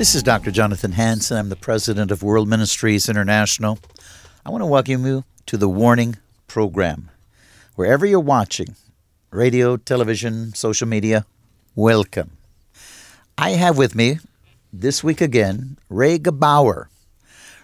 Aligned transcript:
This 0.00 0.14
is 0.14 0.22
Dr. 0.22 0.50
Jonathan 0.50 0.92
Hansen. 0.92 1.36
I'm 1.36 1.50
the 1.50 1.56
president 1.56 2.10
of 2.10 2.22
World 2.22 2.48
Ministries 2.48 3.06
International. 3.06 3.78
I 4.46 4.48
want 4.48 4.62
to 4.62 4.66
welcome 4.66 5.04
you 5.04 5.24
to 5.44 5.58
the 5.58 5.68
Warning 5.68 6.16
Program. 6.46 7.10
Wherever 7.74 8.06
you're 8.06 8.18
watching, 8.18 8.76
radio, 9.30 9.76
television, 9.76 10.54
social 10.54 10.88
media, 10.88 11.26
welcome. 11.74 12.38
I 13.36 13.50
have 13.50 13.76
with 13.76 13.94
me 13.94 14.20
this 14.72 15.04
week 15.04 15.20
again 15.20 15.76
Ray 15.90 16.18
Gebauer. 16.18 16.86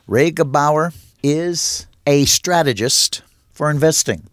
Ray 0.06 0.30
Gebauer 0.30 0.94
is 1.22 1.86
a 2.06 2.26
strategist 2.26 3.22
for 3.50 3.70
investing. 3.70 4.28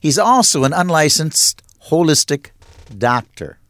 He's 0.00 0.18
also 0.18 0.64
an 0.64 0.72
unlicensed 0.72 1.62
holistic 1.84 2.50
doctor. 2.98 3.60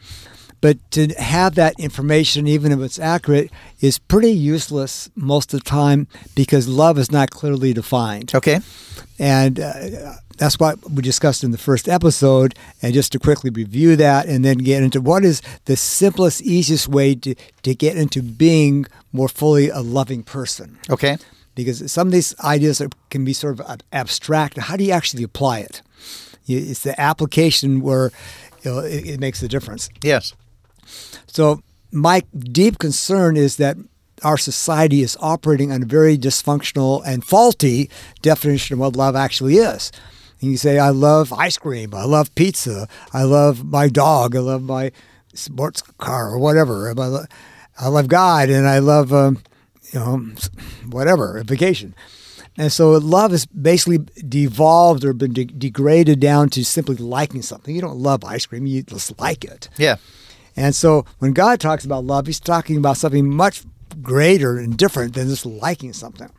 But 0.60 0.78
to 0.92 1.08
have 1.18 1.54
that 1.56 1.74
information, 1.78 2.46
even 2.46 2.72
if 2.72 2.80
it's 2.80 2.98
accurate, 2.98 3.50
is 3.80 3.98
pretty 3.98 4.32
useless 4.32 5.10
most 5.14 5.52
of 5.52 5.62
the 5.62 5.68
time 5.68 6.08
because 6.34 6.66
love 6.66 6.98
is 6.98 7.10
not 7.12 7.30
clearly 7.30 7.72
defined. 7.72 8.34
Okay. 8.34 8.60
And 9.18 9.60
uh, 9.60 10.14
that's 10.38 10.58
what 10.58 10.78
we 10.90 11.02
discussed 11.02 11.44
in 11.44 11.50
the 11.50 11.58
first 11.58 11.88
episode. 11.88 12.54
And 12.82 12.94
just 12.94 13.12
to 13.12 13.18
quickly 13.18 13.50
review 13.50 13.96
that 13.96 14.26
and 14.26 14.44
then 14.44 14.58
get 14.58 14.82
into 14.82 15.00
what 15.00 15.24
is 15.24 15.42
the 15.66 15.76
simplest, 15.76 16.42
easiest 16.42 16.88
way 16.88 17.14
to, 17.16 17.34
to 17.62 17.74
get 17.74 17.96
into 17.96 18.22
being 18.22 18.86
more 19.12 19.28
fully 19.28 19.68
a 19.68 19.80
loving 19.80 20.22
person. 20.22 20.78
Okay 20.90 21.16
because 21.56 21.90
some 21.90 22.06
of 22.06 22.12
these 22.12 22.38
ideas 22.40 22.80
are, 22.80 22.90
can 23.10 23.24
be 23.24 23.32
sort 23.32 23.58
of 23.58 23.80
abstract. 23.90 24.58
How 24.58 24.76
do 24.76 24.84
you 24.84 24.92
actually 24.92 25.24
apply 25.24 25.60
it? 25.60 25.82
It's 26.46 26.84
the 26.84 27.00
application 27.00 27.80
where 27.80 28.12
you 28.62 28.70
know, 28.70 28.78
it, 28.78 29.06
it 29.06 29.20
makes 29.20 29.40
the 29.40 29.48
difference. 29.48 29.88
Yes. 30.02 30.34
So 31.26 31.62
my 31.92 32.22
deep 32.36 32.78
concern 32.78 33.36
is 33.36 33.56
that 33.56 33.76
our 34.22 34.38
society 34.38 35.02
is 35.02 35.16
operating 35.20 35.72
on 35.72 35.82
a 35.82 35.86
very 35.86 36.16
dysfunctional 36.16 37.02
and 37.06 37.24
faulty 37.24 37.90
definition 38.22 38.74
of 38.74 38.80
what 38.80 38.96
love 38.96 39.14
actually 39.14 39.56
is. 39.56 39.92
And 40.40 40.50
you 40.50 40.56
say, 40.56 40.78
I 40.78 40.90
love 40.90 41.32
ice 41.32 41.58
cream, 41.58 41.94
I 41.94 42.04
love 42.04 42.34
pizza, 42.34 42.88
I 43.12 43.22
love 43.22 43.64
my 43.64 43.88
dog, 43.88 44.36
I 44.36 44.40
love 44.40 44.62
my 44.62 44.92
sports 45.34 45.82
car, 45.98 46.30
or 46.30 46.38
whatever. 46.38 46.94
I 47.78 47.88
love 47.88 48.08
God, 48.08 48.48
and 48.48 48.66
I 48.66 48.78
love 48.78 49.12
um, 49.12 49.42
you 49.92 50.00
know, 50.00 50.18
whatever, 50.90 51.38
a 51.38 51.44
vacation. 51.44 51.94
And 52.58 52.72
so 52.72 52.92
love 52.92 53.32
has 53.32 53.44
basically 53.46 53.98
devolved 54.26 55.04
or 55.04 55.12
been 55.12 55.32
de- 55.34 55.44
degraded 55.44 56.20
down 56.20 56.48
to 56.50 56.64
simply 56.64 56.96
liking 56.96 57.42
something. 57.42 57.74
You 57.74 57.82
don't 57.82 57.98
love 57.98 58.24
ice 58.24 58.46
cream, 58.46 58.66
you 58.66 58.82
just 58.82 59.18
like 59.20 59.44
it. 59.44 59.68
Yeah. 59.76 59.96
And 60.56 60.74
so 60.74 61.04
when 61.18 61.32
God 61.32 61.60
talks 61.60 61.84
about 61.84 62.04
love, 62.04 62.26
he's 62.26 62.40
talking 62.40 62.76
about 62.76 62.96
something 62.96 63.28
much 63.28 63.62
greater 64.02 64.58
and 64.58 64.76
different 64.76 65.14
than 65.14 65.28
just 65.28 65.46
liking 65.46 65.92
something. 65.92 66.30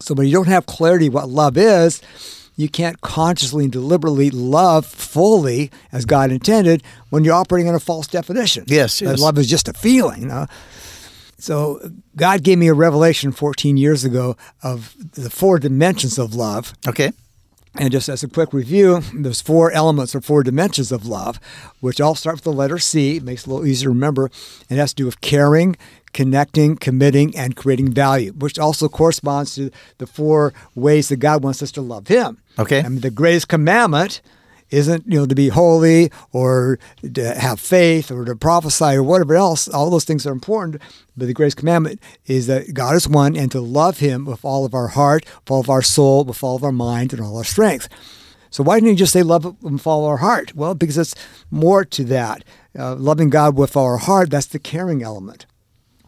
So 0.00 0.14
when 0.14 0.26
you 0.26 0.32
don't 0.32 0.48
have 0.48 0.66
clarity 0.66 1.08
what 1.08 1.28
love 1.28 1.56
is, 1.56 2.00
you 2.56 2.68
can't 2.68 3.00
consciously 3.00 3.64
and 3.64 3.72
deliberately 3.72 4.30
love 4.30 4.86
fully 4.86 5.70
as 5.92 6.04
God 6.04 6.30
intended 6.30 6.82
when 7.08 7.24
you're 7.24 7.34
operating 7.34 7.68
on 7.68 7.74
a 7.74 7.80
false 7.80 8.06
definition. 8.06 8.64
Yes, 8.66 9.00
yes. 9.00 9.18
love 9.18 9.38
is 9.38 9.48
just 9.48 9.68
a 9.68 9.72
feeling. 9.72 10.22
You 10.22 10.28
know? 10.28 10.46
So 11.38 11.80
God 12.16 12.42
gave 12.42 12.58
me 12.58 12.68
a 12.68 12.74
revelation 12.74 13.32
14 13.32 13.76
years 13.76 14.04
ago 14.04 14.36
of 14.62 14.94
the 15.12 15.30
four 15.30 15.58
dimensions 15.58 16.18
of 16.18 16.34
love. 16.34 16.74
Okay. 16.86 17.12
And 17.76 17.92
just 17.92 18.08
as 18.08 18.22
a 18.24 18.28
quick 18.28 18.52
review, 18.52 19.00
there's 19.14 19.40
four 19.40 19.70
elements 19.70 20.14
or 20.14 20.20
four 20.20 20.42
dimensions 20.42 20.90
of 20.90 21.06
love, 21.06 21.38
which 21.78 22.00
all 22.00 22.14
start 22.16 22.36
with 22.36 22.44
the 22.44 22.52
letter 22.52 22.78
C. 22.78 23.18
It 23.18 23.22
makes 23.22 23.42
it 23.42 23.46
a 23.46 23.50
little 23.50 23.66
easier 23.66 23.86
to 23.86 23.90
remember. 23.90 24.24
And 24.68 24.78
it 24.78 24.80
has 24.80 24.90
to 24.90 24.96
do 24.96 25.06
with 25.06 25.20
caring, 25.20 25.76
connecting, 26.12 26.76
committing, 26.76 27.36
and 27.36 27.54
creating 27.54 27.92
value, 27.92 28.32
which 28.32 28.58
also 28.58 28.88
corresponds 28.88 29.54
to 29.54 29.70
the 29.98 30.06
four 30.06 30.52
ways 30.74 31.08
that 31.08 31.16
God 31.16 31.44
wants 31.44 31.62
us 31.62 31.70
to 31.72 31.80
love 31.80 32.08
Him. 32.08 32.38
Okay. 32.58 32.80
I 32.80 32.88
mean, 32.88 33.00
the 33.00 33.10
greatest 33.10 33.48
commandment 33.48 34.20
isn't 34.70 35.06
you 35.06 35.18
know 35.18 35.26
to 35.26 35.34
be 35.34 35.48
holy 35.48 36.10
or 36.32 36.78
to 37.14 37.34
have 37.34 37.60
faith 37.60 38.10
or 38.10 38.24
to 38.24 38.36
prophesy 38.36 38.96
or 38.96 39.02
whatever 39.02 39.34
else. 39.34 39.68
All 39.68 39.90
those 39.90 40.04
things 40.04 40.26
are 40.26 40.32
important, 40.32 40.80
but 41.16 41.26
the 41.26 41.34
greatest 41.34 41.56
commandment 41.56 42.00
is 42.26 42.46
that 42.46 42.74
God 42.74 42.94
is 42.94 43.08
one 43.08 43.36
and 43.36 43.50
to 43.52 43.60
love 43.60 43.98
Him 43.98 44.24
with 44.24 44.44
all 44.44 44.64
of 44.64 44.74
our 44.74 44.88
heart, 44.88 45.24
with 45.24 45.50
all 45.50 45.60
of 45.60 45.70
our 45.70 45.82
soul, 45.82 46.24
with 46.24 46.42
all 46.42 46.56
of 46.56 46.64
our 46.64 46.72
mind, 46.72 47.12
and 47.12 47.22
all 47.22 47.36
our 47.36 47.44
strength. 47.44 47.88
So 48.50 48.64
why 48.64 48.76
didn't 48.76 48.90
he 48.90 48.96
just 48.96 49.12
say 49.12 49.22
love 49.22 49.62
with 49.62 49.86
all 49.86 50.04
our 50.04 50.18
heart? 50.18 50.54
Well, 50.56 50.74
because 50.74 50.98
it's 50.98 51.14
more 51.50 51.84
to 51.84 52.04
that. 52.04 52.44
Uh, 52.76 52.96
loving 52.96 53.30
God 53.30 53.56
with 53.56 53.76
our 53.76 53.96
heart, 53.96 54.30
that's 54.30 54.46
the 54.46 54.58
caring 54.58 55.02
element. 55.02 55.46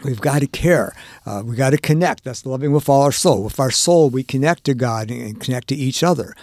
We've 0.05 0.20
got 0.20 0.41
to 0.41 0.49
care. 0.49 0.94
Uh, 1.25 1.43
we've 1.44 1.56
got 1.56 1.70
to 1.70 1.79
connect. 1.79 2.25
That's 2.25 2.44
loving 2.44 2.73
with 2.73 2.88
all 2.88 3.03
our 3.03 3.12
soul. 3.12 3.44
With 3.44 3.61
our 3.61 3.70
soul, 3.70 4.11
we 4.11 4.25
connect 4.25 4.64
to 4.64 4.75
God 4.75 5.11
and 5.11 5.41
connect 5.41 5.69
to 5.69 5.76
each 5.76 6.03
other. 6.03 6.35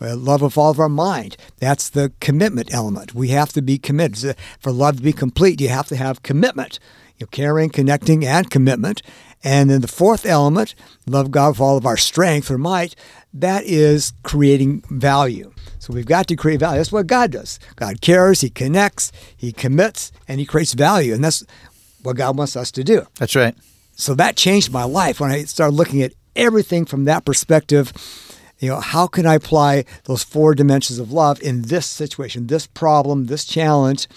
Uh, 0.00 0.14
love 0.16 0.42
of 0.42 0.56
all 0.56 0.70
of 0.70 0.78
our 0.78 0.88
mind. 0.88 1.36
That's 1.58 1.88
the 1.88 2.12
commitment 2.20 2.72
element. 2.72 3.14
We 3.14 3.28
have 3.28 3.52
to 3.52 3.62
be 3.62 3.78
committed. 3.78 4.36
For 4.60 4.70
love 4.70 4.96
to 4.98 5.02
be 5.02 5.12
complete, 5.12 5.60
you 5.60 5.68
have 5.68 5.88
to 5.88 5.96
have 5.96 6.22
commitment. 6.22 6.78
You 7.18 7.24
know, 7.24 7.28
caring, 7.32 7.70
connecting, 7.70 8.24
and 8.24 8.48
commitment. 8.48 9.02
And 9.42 9.70
then 9.70 9.80
the 9.80 9.88
fourth 9.88 10.26
element, 10.26 10.74
love 11.06 11.30
God 11.30 11.50
with 11.50 11.60
all 11.60 11.76
of 11.76 11.86
our 11.86 11.96
strength 11.96 12.50
or 12.50 12.58
might, 12.58 12.94
that 13.32 13.64
is 13.64 14.12
creating 14.22 14.82
value. 14.90 15.52
So 15.78 15.92
we've 15.92 16.06
got 16.06 16.26
to 16.28 16.36
create 16.36 16.60
value. 16.60 16.78
That's 16.78 16.92
what 16.92 17.06
God 17.06 17.30
does. 17.30 17.58
God 17.76 18.00
cares, 18.00 18.40
He 18.40 18.50
connects, 18.50 19.12
He 19.36 19.52
commits, 19.52 20.12
and 20.26 20.40
He 20.40 20.46
creates 20.46 20.74
value. 20.74 21.14
And 21.14 21.22
that's 21.22 21.44
what 22.02 22.16
God 22.16 22.36
wants 22.36 22.56
us 22.56 22.70
to 22.72 22.84
do. 22.84 23.06
That's 23.18 23.36
right. 23.36 23.54
So 23.94 24.14
that 24.14 24.36
changed 24.36 24.72
my 24.72 24.84
life 24.84 25.20
when 25.20 25.30
I 25.30 25.42
started 25.44 25.74
looking 25.74 26.02
at 26.02 26.14
everything 26.36 26.84
from 26.84 27.04
that 27.04 27.24
perspective. 27.24 27.92
You 28.58 28.70
know, 28.70 28.80
how 28.80 29.06
can 29.06 29.26
I 29.26 29.34
apply 29.34 29.84
those 30.04 30.22
four 30.22 30.54
dimensions 30.54 30.98
of 30.98 31.12
love 31.12 31.40
in 31.42 31.62
this 31.62 31.86
situation, 31.86 32.48
this 32.48 32.66
problem, 32.66 33.26
this 33.26 33.44
challenge? 33.44 34.08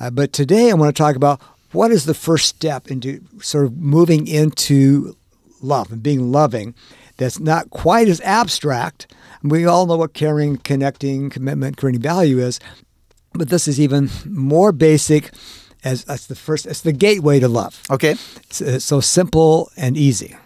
Uh, 0.00 0.10
but 0.10 0.32
today 0.32 0.70
I 0.70 0.74
want 0.74 0.94
to 0.94 1.02
talk 1.02 1.16
about 1.16 1.40
what 1.72 1.90
is 1.90 2.06
the 2.06 2.14
first 2.14 2.46
step 2.46 2.90
into 2.90 3.20
sort 3.40 3.66
of 3.66 3.76
moving 3.76 4.26
into 4.26 5.16
love 5.60 5.92
and 5.92 6.02
being 6.02 6.32
loving 6.32 6.74
that's 7.18 7.38
not 7.40 7.68
quite 7.70 8.08
as 8.08 8.20
abstract. 8.22 9.12
We 9.42 9.66
all 9.66 9.86
know 9.86 9.96
what 9.96 10.14
caring, 10.14 10.58
connecting, 10.58 11.30
commitment, 11.30 11.76
creating 11.76 12.00
value 12.00 12.38
is, 12.38 12.60
but 13.34 13.50
this 13.50 13.68
is 13.68 13.78
even 13.80 14.08
more 14.24 14.72
basic 14.72 15.30
as 15.84 16.04
that's 16.04 16.26
the 16.26 16.34
first 16.34 16.66
it's 16.66 16.80
the 16.80 16.92
gateway 16.92 17.38
to 17.38 17.46
love 17.46 17.80
Okay. 17.88 18.16
it's, 18.42 18.60
it's 18.60 18.84
so 18.84 18.98
simple 18.98 19.70
and 19.76 19.96
easy 19.96 20.36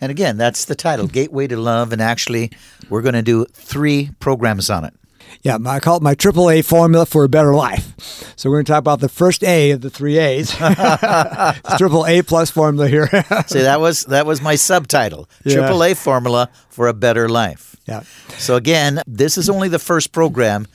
And 0.00 0.10
again, 0.10 0.36
that's 0.36 0.64
the 0.64 0.74
title, 0.74 1.06
hmm. 1.06 1.12
Gateway 1.12 1.46
to 1.48 1.56
Love. 1.56 1.92
And 1.92 2.00
actually, 2.02 2.50
we're 2.88 3.02
going 3.02 3.14
to 3.14 3.22
do 3.22 3.44
three 3.52 4.10
programs 4.20 4.70
on 4.70 4.84
it. 4.84 4.94
yeah 5.42 5.58
i 5.66 5.78
call 5.78 5.96
it 5.98 6.02
my 6.02 6.14
triple 6.14 6.48
a 6.50 6.62
formula 6.62 7.04
for 7.04 7.22
a 7.24 7.28
better 7.28 7.54
life 7.54 7.92
so 8.34 8.48
we're 8.48 8.56
going 8.56 8.64
to 8.64 8.72
talk 8.72 8.78
about 8.80 9.00
the 9.00 9.08
first 9.10 9.44
a 9.44 9.72
of 9.72 9.80
the 9.82 9.90
three 9.90 10.16
a's 10.18 10.50
triple 11.78 12.06
a 12.06 12.22
plus 12.22 12.50
formula 12.50 12.88
here 12.88 13.06
See, 13.46 13.60
that 13.60 13.78
was 13.80 14.04
that 14.04 14.24
was 14.24 14.40
my 14.40 14.56
subtitle, 14.56 15.28
Yeah. 15.44 15.54
Triple 15.56 15.84
A 15.84 15.94
Formula 15.94 16.48
for 16.70 16.88
a 16.88 16.94
Better 16.94 17.28
Life. 17.28 17.76
yeah 17.86 18.02
So 18.38 18.56
again, 18.56 19.02
this 19.06 19.36
is 19.36 19.50
only 19.50 19.68
the 19.68 19.78
first 19.78 20.12
program. 20.12 20.66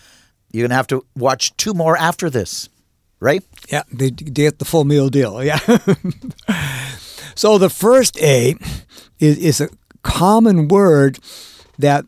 You're 0.52 0.64
going 0.68 0.76
to 0.78 0.82
have 0.82 0.88
to 0.94 1.04
watch 1.16 1.56
two 1.58 1.74
more 1.74 1.98
after 1.98 2.30
this, 2.30 2.70
right? 3.20 3.44
yeah 3.70 3.84
they, 3.92 4.12
they 4.12 4.44
get 4.46 4.60
the 4.60 4.66
full 4.66 4.84
meal 4.86 5.10
deal 5.10 5.42
yeah 5.44 5.58
so 7.36 7.58
the 7.58 7.70
first 7.70 8.18
a 8.22 8.56
is, 9.20 9.38
is 9.38 9.62
a 9.62 9.70
common 10.04 10.68
word 10.68 11.20
that 11.78 12.06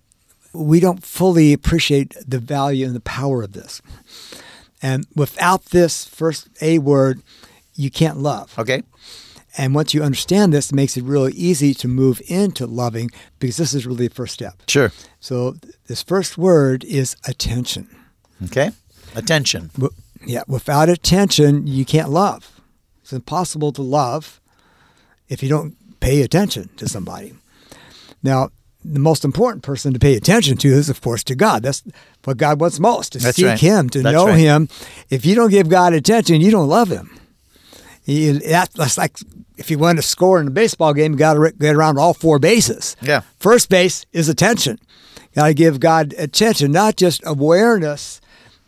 we 0.53 0.79
don't 0.79 1.03
fully 1.03 1.53
appreciate 1.53 2.15
the 2.25 2.39
value 2.39 2.85
and 2.85 2.95
the 2.95 3.01
power 3.01 3.43
of 3.43 3.53
this 3.53 3.81
and 4.81 5.05
without 5.15 5.65
this 5.65 6.05
first 6.05 6.49
a 6.61 6.79
word 6.79 7.21
you 7.75 7.89
can't 7.89 8.17
love 8.17 8.57
Okay. 8.57 8.83
And 9.57 9.73
once 9.73 9.93
you 9.93 10.03
understand 10.03 10.53
this, 10.53 10.71
it 10.71 10.75
makes 10.75 10.97
it 10.97 11.03
really 11.03 11.31
easy 11.33 11.73
to 11.75 11.87
move 11.87 12.21
into 12.27 12.65
loving 12.67 13.09
because 13.39 13.57
this 13.57 13.73
is 13.73 13.85
really 13.85 14.07
the 14.07 14.13
first 14.13 14.33
step. 14.33 14.61
Sure. 14.67 14.91
So 15.19 15.55
this 15.87 16.03
first 16.03 16.37
word 16.37 16.83
is 16.83 17.15
attention. 17.25 17.87
Okay. 18.43 18.71
Attention. 19.15 19.71
Yeah, 20.25 20.43
without 20.47 20.89
attention, 20.89 21.67
you 21.67 21.85
can't 21.85 22.09
love. 22.09 22.59
It's 23.01 23.13
impossible 23.13 23.71
to 23.73 23.81
love 23.81 24.41
if 25.29 25.41
you 25.43 25.49
don't 25.49 25.75
pay 25.99 26.21
attention 26.21 26.69
to 26.77 26.87
somebody. 26.87 27.33
Now, 28.23 28.49
the 28.83 28.99
most 28.99 29.25
important 29.25 29.63
person 29.63 29.93
to 29.93 29.99
pay 29.99 30.15
attention 30.15 30.57
to 30.57 30.67
is, 30.67 30.89
of 30.89 31.01
course, 31.01 31.23
to 31.25 31.35
God. 31.35 31.63
That's 31.63 31.83
what 32.23 32.37
God 32.37 32.59
wants 32.61 32.79
most 32.79 33.13
to 33.13 33.19
That's 33.19 33.37
seek 33.37 33.45
right. 33.45 33.59
Him, 33.59 33.89
to 33.89 34.01
That's 34.01 34.13
know 34.13 34.27
right. 34.27 34.37
Him. 34.37 34.69
If 35.09 35.25
you 35.25 35.33
don't 35.33 35.49
give 35.49 35.69
God 35.69 35.93
attention, 35.93 36.41
you 36.41 36.51
don't 36.51 36.69
love 36.69 36.89
Him. 36.89 37.09
That, 38.05 38.69
that's 38.75 38.97
like 38.97 39.17
if 39.57 39.71
you 39.71 39.79
want 39.79 39.97
to 39.97 40.03
score 40.03 40.39
in 40.39 40.47
a 40.47 40.51
baseball 40.51 40.93
game, 40.93 41.13
you 41.13 41.17
got 41.17 41.33
to 41.33 41.51
get 41.51 41.75
around 41.75 41.97
all 41.97 42.13
four 42.13 42.37
bases. 42.37 42.95
Yeah. 43.01 43.21
First 43.39 43.69
base 43.69 44.05
is 44.13 44.29
attention. 44.29 44.79
You 45.15 45.35
got 45.35 45.47
to 45.47 45.53
give 45.55 45.79
God 45.79 46.13
attention, 46.17 46.71
not 46.71 46.97
just 46.97 47.21
awareness, 47.25 48.21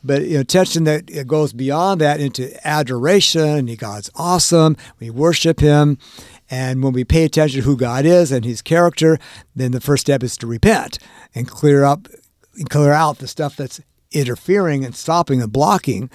but 0.04 0.24
you 0.24 0.36
know, 0.36 0.40
attention 0.40 0.86
that 0.86 1.10
it 1.10 1.28
goes 1.28 1.54
beyond 1.54 2.02
that 2.02 2.20
into 2.20 2.50
adoration. 2.68 3.68
God's 3.76 4.10
awesome. 4.16 4.78
We 5.00 5.12
worship 5.12 5.60
Him. 5.60 6.00
And 6.50 6.82
when 6.84 6.94
we 6.94 7.04
pay 7.04 7.24
attention 7.26 7.62
to 7.62 7.66
who 7.66 7.76
God 7.76 8.06
is 8.06 8.32
and 8.32 8.46
His 8.46 8.62
character, 8.62 9.20
then 9.56 9.72
the 9.72 9.82
first 9.82 10.02
step 10.02 10.24
is 10.24 10.38
to 10.38 10.48
repent 10.48 10.98
and 11.36 11.48
clear 11.48 11.84
up, 11.84 12.08
and 12.56 12.70
clear 12.70 12.94
out 12.94 13.18
the 13.20 13.28
stuff 13.28 13.56
that's 13.56 13.82
interfering 14.12 14.86
and 14.86 14.96
stopping 14.96 15.42
and 15.42 15.52
blocking. 15.52 16.10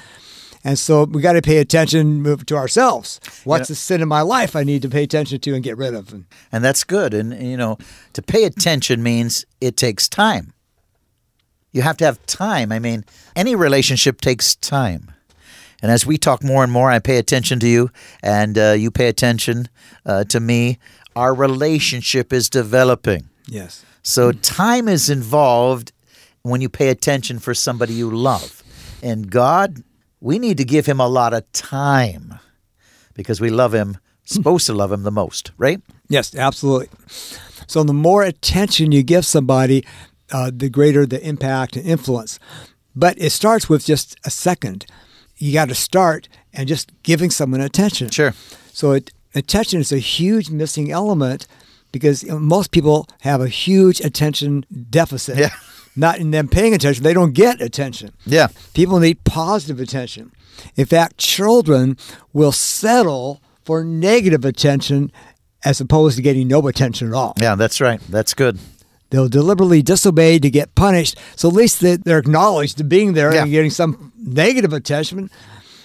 And 0.65 0.79
so 0.79 1.05
we 1.05 1.21
got 1.23 1.33
to 1.35 1.43
pay 1.43 1.59
attention 1.59 2.25
to 2.47 2.57
ourselves. 2.57 3.21
What's 3.45 3.69
Yeah. 3.69 3.73
the 3.73 3.75
sin 3.75 4.01
in 4.01 4.09
my 4.09 4.23
life 4.23 4.55
I 4.57 4.65
need 4.65 4.83
to 4.83 4.89
pay 4.89 5.03
attention 5.03 5.41
to 5.41 5.55
and 5.55 5.63
get 5.63 5.77
rid 5.77 5.95
of? 5.95 6.13
And 6.13 6.25
And 6.51 6.65
that's 6.65 6.85
good. 6.85 7.15
And, 7.15 7.33
you 7.47 7.57
know, 7.57 7.79
to 8.15 8.23
pay 8.23 8.45
attention 8.45 9.03
means 9.03 9.45
it 9.61 9.77
takes 9.77 10.09
time. 10.09 10.53
You 11.73 11.83
have 11.83 11.97
to 11.99 12.05
have 12.05 12.25
time. 12.27 12.71
I 12.71 12.79
mean, 12.79 13.05
any 13.35 13.55
relationship 13.55 14.21
takes 14.21 14.55
time. 14.55 15.12
And 15.83 15.91
as 15.91 16.07
we 16.07 16.17
talk 16.17 16.43
more 16.45 16.63
and 16.63 16.73
more, 16.73 16.91
I 16.91 17.01
pay 17.01 17.19
attention 17.19 17.59
to 17.61 17.69
you 17.69 17.91
and 18.23 18.57
uh, 18.57 18.73
you 18.73 18.91
pay 18.91 19.09
attention 19.09 19.69
uh, 20.07 20.25
to 20.25 20.41
me. 20.41 20.79
Our 21.17 21.35
relationship 21.35 22.33
is 22.33 22.49
developing. 22.49 23.29
yes. 23.47 23.85
So 24.05 24.33
time 24.33 24.89
is 24.89 25.09
involved 25.09 25.93
when 26.43 26.61
you 26.61 26.69
pay 26.69 26.89
attention 26.89 27.39
for 27.39 27.55
somebody 27.55 27.95
you 27.95 28.11
love. 28.11 28.63
And 29.01 29.31
God, 29.31 29.85
we 30.21 30.41
need 30.41 30.57
to 30.59 30.65
give 30.65 30.87
him 30.87 30.99
a 30.99 31.07
lot 31.07 31.33
of 31.33 31.51
time 31.53 32.41
because 33.15 33.41
we 33.41 33.49
love 33.51 33.73
him, 33.73 33.99
supposed 34.25 34.67
to 34.67 34.73
love 34.73 34.91
him 34.91 35.05
the 35.05 35.13
most, 35.13 35.53
right? 35.57 35.81
Yes, 36.09 36.35
absolutely. 36.35 36.89
So 37.69 37.85
the 37.85 37.93
more 37.93 38.25
attention 38.25 38.91
you 38.91 39.05
give 39.05 39.25
somebody, 39.25 39.85
uh, 40.33 40.51
the 40.53 40.69
greater 40.69 41.07
the 41.07 41.25
impact 41.25 41.77
and 41.77 41.87
influence. 41.87 42.41
But 42.97 43.17
it 43.19 43.31
starts 43.31 43.69
with 43.69 43.85
just 43.85 44.17
a 44.25 44.31
second. 44.31 44.85
You 45.43 45.53
got 45.53 45.69
to 45.71 45.75
start 45.75 46.29
and 46.53 46.69
just 46.69 46.93
giving 47.03 47.29
someone 47.31 47.61
attention. 47.61 48.11
Sure. 48.11 48.33
So 48.73 48.93
it, 48.93 49.11
attention 49.35 49.81
is 49.81 49.91
a 49.91 49.99
huge 49.99 50.51
missing 50.51 50.93
element 50.93 51.49
because 51.91 52.25
most 52.25 52.71
people 52.71 53.09
have 53.23 53.41
a 53.41 53.49
huge 53.49 54.01
attention 54.01 54.65
deficit. 54.89 55.39
Yeah. 55.39 55.51
Not 55.97 56.21
in 56.21 56.31
them 56.31 56.47
paying 56.47 56.75
attention, 56.75 57.03
they 57.03 57.13
don't 57.13 57.33
get 57.33 57.61
attention. 57.61 58.13
Yeah. 58.25 58.49
People 58.73 59.01
need 59.01 59.25
positive 59.25 59.81
attention. 59.81 60.31
In 60.77 60.87
fact, 60.87 61.19
children 61.19 61.97
will 62.33 62.53
settle 62.53 63.43
for 63.65 63.83
negative 63.83 64.45
attention 64.45 65.11
as 65.65 65.81
opposed 65.81 66.15
to 66.17 66.23
getting 66.23 66.47
no 66.47 66.69
attention 66.69 67.09
at 67.09 67.15
all. 67.15 67.35
Yeah, 67.37 67.57
that's 67.57 67.81
right. 67.81 68.01
That's 68.09 68.33
good. 68.33 68.61
They'll 69.13 69.29
deliberately 69.29 69.83
disobey 69.83 70.39
to 70.39 70.49
get 70.51 70.75
punished. 70.75 71.19
So 71.37 71.49
at 71.49 71.55
least 71.55 71.81
they- 71.81 71.97
they're 71.97 72.19
acknowledged 72.19 72.79
to 72.79 72.85
being 72.85 73.13
there 73.13 73.33
Yeah. 73.35 73.43
and 73.43 73.51
getting 73.51 73.71
some 73.71 74.11
negative 74.19 74.73
attention. 74.73 75.29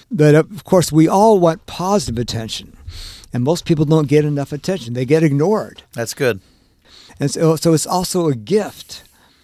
But 0.10 0.34
of 0.34 0.64
course, 0.64 0.94
we 0.94 1.10
all 1.10 1.38
want 1.38 1.66
positive 1.66 2.18
attention. 2.18 2.78
And 3.34 3.44
most 3.44 3.66
people 3.66 3.84
don't 3.84 4.08
get 4.08 4.24
enough 4.24 4.54
attention, 4.54 4.94
they 4.94 5.04
get 5.06 5.24
ignored. 5.24 5.84
That's 5.94 6.14
good. 6.14 6.40
And 7.20 7.30
so, 7.30 7.58
so 7.58 7.74
it's 7.74 7.86
also 7.86 8.28
a 8.30 8.36
gift. 8.36 9.04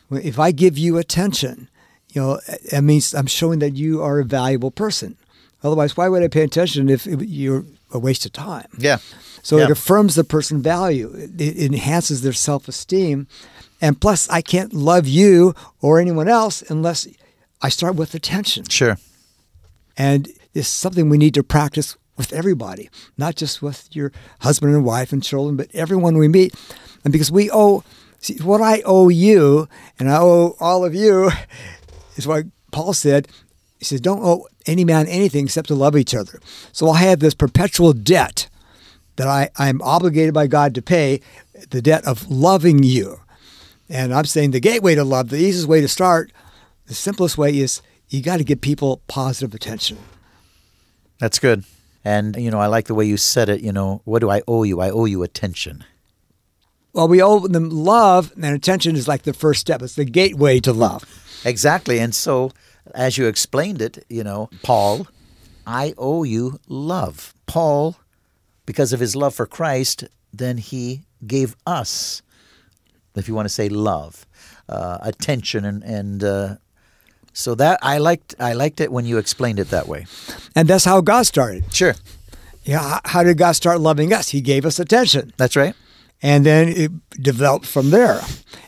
If 0.10 0.40
I 0.40 0.52
give 0.52 0.78
you 0.78 0.98
attention, 0.98 1.68
you 2.14 2.22
know, 2.22 2.40
that 2.72 2.84
means 2.86 3.14
I'm 3.14 3.26
showing 3.28 3.60
that 3.60 3.76
you 3.76 4.02
are 4.02 4.20
a 4.20 4.24
valuable 4.26 4.72
person. 4.72 5.18
Otherwise, 5.62 5.98
why 5.98 6.08
would 6.08 6.24
I 6.24 6.28
pay 6.30 6.44
attention 6.44 6.88
if 6.88 7.06
you're 7.06 7.66
a 7.92 8.00
waste 8.00 8.26
of 8.26 8.32
time? 8.32 8.68
Yeah. 8.78 9.00
So 9.42 9.58
Yeah. 9.58 9.66
it 9.66 9.72
affirms 9.72 10.16
the 10.16 10.24
person 10.24 10.62
value. 10.62 11.12
It, 11.14 11.42
it 11.42 11.58
enhances 11.66 12.22
their 12.22 12.34
self-esteem. 12.34 13.28
And 13.84 14.00
plus, 14.00 14.30
I 14.30 14.42
can't 14.42 14.74
love 14.74 15.10
you 15.10 15.54
or 15.82 16.00
anyone 16.00 16.30
else 16.30 16.62
unless 16.70 17.06
I 17.62 17.68
start 17.68 17.96
with 17.96 18.16
attention. 18.16 18.64
Sure. 18.70 18.98
And 19.98 20.30
it's 20.54 20.70
something 20.70 21.10
we 21.10 21.18
need 21.18 21.34
to 21.34 21.44
practice 21.44 21.98
with 22.16 22.32
everybody, 22.32 22.90
not 23.18 23.36
just 23.36 23.62
with 23.62 23.94
your 23.94 24.14
husband 24.40 24.74
and 24.74 24.86
wife 24.86 25.12
and 25.12 25.22
children, 25.22 25.58
but 25.58 25.68
everyone 25.74 26.18
we 26.18 26.30
meet. 26.30 26.56
And 27.04 27.12
because 27.12 27.30
we 27.30 27.52
owe, 27.52 27.84
see, 28.22 28.38
what 28.38 28.62
I 28.62 28.82
owe 28.86 29.10
you 29.10 29.68
and 30.00 30.10
I 30.10 30.20
owe 30.20 30.56
all 30.62 30.86
of 30.86 30.96
you 30.96 31.32
is 32.16 32.26
what 32.26 32.46
Paul 32.72 32.94
said, 32.94 33.28
he 33.80 33.84
says, 33.84 34.00
don't 34.00 34.24
owe 34.24 34.48
any 34.66 34.86
man 34.86 35.08
anything 35.08 35.44
except 35.44 35.68
to 35.68 35.76
love 35.76 35.98
each 35.98 36.16
other. 36.16 36.40
So 36.72 36.90
I 36.90 37.00
have 37.00 37.20
this 37.20 37.34
perpetual 37.34 37.92
debt 37.92 38.48
that 39.18 39.28
I, 39.28 39.50
I'm 39.58 39.82
obligated 39.82 40.34
by 40.34 40.48
God 40.48 40.74
to 40.76 40.82
pay, 40.82 41.20
the 41.70 41.82
debt 41.82 42.06
of 42.06 42.32
loving 42.32 42.82
you. 42.82 43.20
And 43.90 44.14
I'm 44.14 44.26
saying 44.26 44.52
the 44.52 44.60
gateway 44.60 44.96
to 44.96 45.04
love, 45.04 45.30
the 45.30 45.38
easiest 45.38 45.68
way 45.68 45.82
to 45.82 45.88
start, 45.88 46.32
the 46.88 46.94
simplest 46.94 47.38
way 47.38 47.58
is 47.58 47.82
you 48.10 48.22
got 48.22 48.38
to 48.38 48.44
give 48.44 48.62
people 48.62 49.02
positive 49.08 49.54
attention. 49.54 49.98
That's 51.20 51.40
good. 51.40 51.64
And, 52.06 52.36
you 52.36 52.52
know, 52.52 52.60
I 52.60 52.68
like 52.68 52.88
the 52.88 52.96
way 52.96 53.06
you 53.06 53.18
said 53.18 53.50
it. 53.50 53.62
You 53.62 53.72
know, 53.72 54.02
what 54.04 54.20
do 54.20 54.30
I 54.30 54.42
owe 54.48 54.64
you? 54.64 54.82
I 54.82 54.90
owe 54.90 55.06
you 55.06 55.24
attention. 55.24 55.86
Well, 56.92 57.08
we 57.08 57.22
owe 57.22 57.48
them 57.48 57.70
love, 57.70 58.32
and 58.36 58.46
attention 58.56 58.96
is 58.96 59.08
like 59.08 59.24
the 59.24 59.34
first 59.34 59.62
step. 59.62 59.82
It's 59.82 59.96
the 59.96 60.06
gateway 60.06 60.60
to 60.60 60.74
love. 60.74 61.06
Exactly. 61.46 62.00
And 62.00 62.14
so, 62.14 62.52
as 62.94 63.18
you 63.18 63.28
explained 63.28 63.82
it, 63.82 64.06
you 64.10 64.24
know, 64.24 64.50
Paul, 64.62 65.08
I 65.66 65.94
owe 65.98 66.24
you 66.24 66.60
love. 66.68 67.34
Paul, 67.46 67.96
because 68.66 68.94
of 68.94 69.00
his 69.00 69.16
love 69.16 69.34
for 69.34 69.46
Christ, 69.46 70.04
then 70.32 70.58
he 70.58 71.04
gave 71.26 71.56
us, 71.66 72.22
if 73.16 73.28
you 73.28 73.36
want 73.36 73.46
to 73.48 73.54
say 73.54 73.70
love, 73.70 74.26
uh, 74.70 74.98
attention, 75.02 75.66
and, 75.66 75.84
and 75.84 76.24
uh, 76.24 76.56
so 77.34 77.56
that 77.56 77.80
I 77.82 77.98
liked. 77.98 78.36
I 78.40 78.54
liked 78.54 78.80
it 78.82 78.92
when 78.92 79.06
you 79.06 79.18
explained 79.18 79.60
it 79.60 79.70
that 79.70 79.88
way. 79.88 80.06
And 80.56 80.68
that's 80.68 80.86
how 80.86 81.02
God 81.02 81.26
started. 81.26 81.74
Sure, 81.74 81.96
Yeah, 82.64 83.00
how 83.06 83.24
did 83.24 83.38
God 83.38 83.54
start 83.54 83.80
loving 83.82 84.14
us? 84.14 84.30
He 84.30 84.42
gave 84.42 84.66
us 84.66 84.80
attention. 84.80 85.34
that's 85.38 85.56
right. 85.56 85.76
and 86.22 86.46
then 86.46 86.70
it 86.70 86.92
developed 87.22 87.66
from 87.66 87.90
there. 87.90 88.22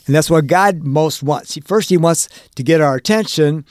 And 0.05 0.15
that's 0.15 0.29
what 0.29 0.47
God 0.47 0.83
most 0.83 1.23
wants. 1.23 1.57
First, 1.65 1.89
He 1.89 1.97
wants 1.97 2.27
to 2.55 2.63
get 2.63 2.81
our 2.81 2.95
attention 2.95 3.65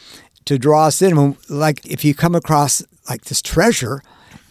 to 0.46 0.58
draw 0.58 0.86
us 0.86 1.02
in. 1.02 1.36
Like 1.48 1.84
if 1.86 2.04
you 2.04 2.14
come 2.14 2.34
across 2.34 2.82
like 3.08 3.24
this 3.24 3.42
treasure, 3.42 4.00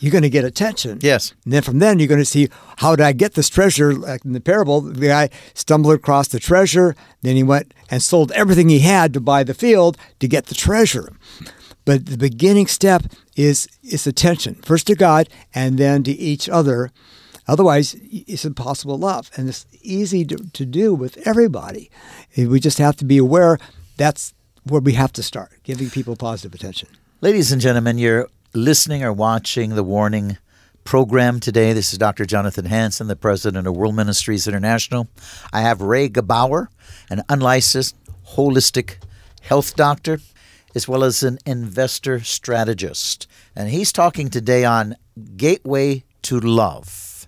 you're 0.03 0.11
going 0.11 0.23
to 0.23 0.29
get 0.29 0.43
attention. 0.43 0.99
Yes. 1.01 1.33
And 1.45 1.53
then 1.53 1.61
from 1.61 1.79
then, 1.79 1.97
you're 1.97 2.09
going 2.09 2.19
to 2.19 2.25
see 2.25 2.49
how 2.79 2.93
did 2.93 3.05
I 3.05 3.13
get 3.13 3.35
this 3.35 3.47
treasure? 3.47 3.93
Like 3.93 4.25
in 4.25 4.33
the 4.33 4.41
parable, 4.41 4.81
the 4.81 5.07
guy 5.07 5.29
stumbled 5.53 5.93
across 5.93 6.27
the 6.27 6.41
treasure. 6.41 6.93
Then 7.21 7.37
he 7.37 7.43
went 7.43 7.73
and 7.89 8.03
sold 8.03 8.29
everything 8.33 8.67
he 8.67 8.79
had 8.79 9.13
to 9.13 9.21
buy 9.21 9.45
the 9.45 9.53
field 9.53 9.97
to 10.19 10.27
get 10.27 10.47
the 10.47 10.55
treasure. 10.55 11.13
But 11.85 12.07
the 12.07 12.17
beginning 12.17 12.67
step 12.67 13.03
is 13.37 13.69
is 13.81 14.05
attention, 14.05 14.55
first 14.55 14.87
to 14.87 14.95
God 14.95 15.29
and 15.55 15.77
then 15.77 16.03
to 16.03 16.11
each 16.11 16.49
other. 16.49 16.91
Otherwise, 17.47 17.95
it's 18.11 18.43
impossible 18.43 18.97
love, 18.97 19.31
and 19.37 19.47
it's 19.47 19.65
easy 19.81 20.25
to, 20.25 20.35
to 20.35 20.65
do 20.65 20.93
with 20.93 21.25
everybody. 21.25 21.89
We 22.35 22.59
just 22.59 22.77
have 22.77 22.97
to 22.97 23.05
be 23.05 23.19
aware. 23.19 23.57
That's 23.95 24.33
where 24.63 24.81
we 24.81 24.93
have 24.93 25.13
to 25.13 25.23
start, 25.23 25.51
giving 25.63 25.89
people 25.89 26.17
positive 26.17 26.53
attention. 26.53 26.89
Ladies 27.21 27.53
and 27.53 27.61
gentlemen, 27.61 27.97
you're 27.97 28.27
listening 28.53 29.03
or 29.03 29.11
watching 29.13 29.71
the 29.75 29.83
Warning 29.83 30.37
program 30.83 31.39
today. 31.39 31.73
This 31.73 31.91
is 31.93 31.97
Dr. 31.99 32.25
Jonathan 32.25 32.65
Hansen, 32.65 33.07
the 33.07 33.15
president 33.15 33.67
of 33.67 33.75
World 33.75 33.95
Ministries 33.95 34.47
International. 34.47 35.07
I 35.51 35.61
have 35.61 35.81
Ray 35.81 36.09
Gebauer, 36.09 36.67
an 37.09 37.23
unlicensed 37.29 37.95
holistic 38.35 38.95
health 39.41 39.75
doctor, 39.75 40.19
as 40.75 40.87
well 40.87 41.03
as 41.03 41.23
an 41.23 41.39
investor 41.45 42.19
strategist. 42.21 43.27
And 43.55 43.69
he's 43.69 43.91
talking 43.91 44.29
today 44.29 44.65
on 44.65 44.95
Gateway 45.35 46.03
to 46.23 46.39
Love. 46.39 47.27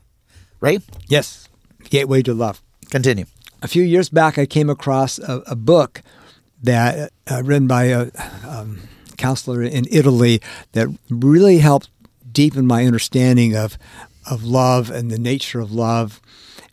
Ray, 0.59 0.79
Yes, 1.07 1.47
gateway 1.89 2.21
to 2.23 2.33
love. 2.33 2.61
continue. 2.89 3.25
a 3.61 3.67
few 3.67 3.83
years 3.83 4.09
back, 4.09 4.37
I 4.37 4.45
came 4.45 4.69
across 4.69 5.19
a, 5.19 5.43
a 5.47 5.55
book 5.55 6.01
that 6.63 7.11
uh, 7.29 7.43
written 7.43 7.67
by 7.67 7.85
a 7.85 8.09
um, 8.47 8.79
counselor 9.15 9.61
in 9.63 9.85
Italy 9.91 10.41
that 10.73 10.87
really 11.09 11.59
helped 11.59 11.89
deepen 12.31 12.65
my 12.67 12.85
understanding 12.85 13.55
of 13.55 13.77
of 14.29 14.43
love 14.43 14.89
and 14.89 15.11
the 15.11 15.19
nature 15.19 15.59
of 15.59 15.71
love. 15.71 16.19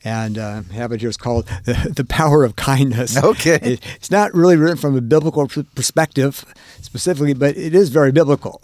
And 0.05 0.37
uh, 0.37 0.63
I 0.69 0.75
have 0.75 0.91
it 0.91 1.01
here. 1.01 1.09
It's 1.11 1.17
called 1.19 1.47
the, 1.65 1.93
the 1.97 2.05
Power 2.05 2.43
of 2.45 2.57
Kindness. 2.57 3.17
Okay. 3.17 3.59
It- 3.63 3.85
it's 3.97 4.11
not 4.11 4.35
really 4.35 4.57
written 4.57 4.77
from 4.79 4.97
a 4.97 5.01
biblical 5.01 5.47
perspective 5.77 6.45
specifically, 6.81 7.35
but 7.35 7.57
it 7.57 7.73
is 7.75 7.91
very 7.91 8.11
biblical. 8.11 8.61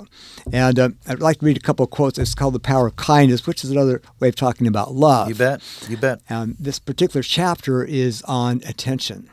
And 0.53 0.79
um, 0.81 0.97
I'd 1.07 1.21
like 1.21 1.39
to 1.41 1.47
read 1.47 1.57
a 1.57 1.61
couple 1.61 1.85
of 1.85 1.91
quotes. 1.91 2.19
It's 2.19 2.35
called 2.35 2.55
The 2.55 2.59
Power 2.61 2.89
of 2.89 2.97
Kindness, 2.97 3.47
which 3.47 3.63
is 3.63 3.71
another 3.71 4.01
way 4.19 4.29
of 4.29 4.35
talking 4.37 4.67
about 4.67 4.95
love. 4.95 5.29
You 5.29 5.35
bet. 5.37 5.63
You 5.89 5.97
bet. 5.99 6.21
Um, 6.31 6.57
this 6.59 6.79
particular 6.81 7.23
chapter 7.23 7.85
is 7.85 8.23
on 8.23 8.63
attention. 8.67 9.29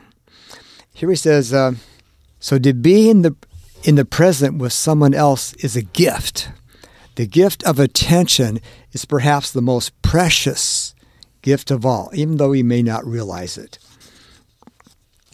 Here 0.92 1.10
he 1.10 1.16
says, 1.16 1.52
uh, 1.52 1.72
"So 2.38 2.58
to 2.58 2.72
be 2.72 3.08
in 3.10 3.22
the 3.22 3.34
in 3.84 3.94
the 3.94 4.04
present 4.04 4.58
with 4.58 4.72
someone 4.72 5.14
else 5.14 5.52
is 5.54 5.76
a 5.76 5.82
gift. 5.82 6.50
The 7.14 7.26
gift 7.26 7.62
of 7.64 7.78
attention 7.78 8.60
is 8.92 9.04
perhaps 9.04 9.50
the 9.50 9.62
most 9.62 9.90
precious 10.02 10.94
gift 11.42 11.70
of 11.70 11.86
all, 11.86 12.10
even 12.12 12.36
though 12.36 12.50
we 12.50 12.62
may 12.62 12.82
not 12.82 13.06
realize 13.06 13.56
it." 13.56 13.78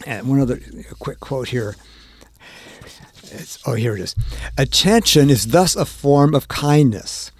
And 0.05 0.27
one 0.27 0.39
other 0.39 0.59
quick 0.99 1.19
quote 1.19 1.49
here. 1.49 1.75
It's, 3.31 3.57
oh, 3.65 3.73
here 3.73 3.95
it 3.95 4.01
is. 4.01 4.15
Attention 4.57 5.29
is 5.29 5.47
thus 5.47 5.75
a 5.75 5.85
form 5.85 6.35
of 6.35 6.47
kindness, 6.47 7.31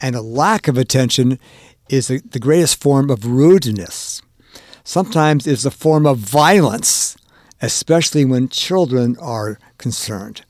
and 0.00 0.14
a 0.14 0.20
lack 0.20 0.68
of 0.68 0.76
attention 0.76 1.38
is 1.88 2.08
the 2.08 2.20
the 2.30 2.38
greatest 2.38 2.80
form 2.80 3.10
of 3.10 3.24
rudeness. 3.24 4.20
Sometimes 4.84 5.46
it's 5.46 5.64
a 5.64 5.70
form 5.70 6.06
of 6.06 6.18
violence, 6.18 7.16
especially 7.60 8.24
when 8.24 8.48
children 8.48 9.16
are 9.20 9.58
concerned. 9.78 10.42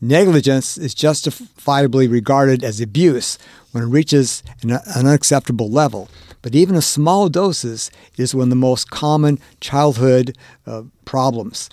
Negligence 0.00 0.78
is 0.78 0.94
justifiably 0.94 2.06
regarded 2.06 2.62
as 2.62 2.80
abuse 2.80 3.38
when 3.72 3.82
it 3.82 3.88
reaches 3.88 4.42
an, 4.62 4.70
an 4.70 4.80
unacceptable 4.94 5.70
level. 5.70 6.08
But 6.40 6.54
even 6.54 6.76
in 6.76 6.82
small 6.82 7.28
doses 7.28 7.90
is 8.16 8.34
one 8.34 8.44
of 8.44 8.50
the 8.50 8.56
most 8.56 8.90
common 8.90 9.40
childhood 9.60 10.36
uh, 10.66 10.82
problems. 11.04 11.68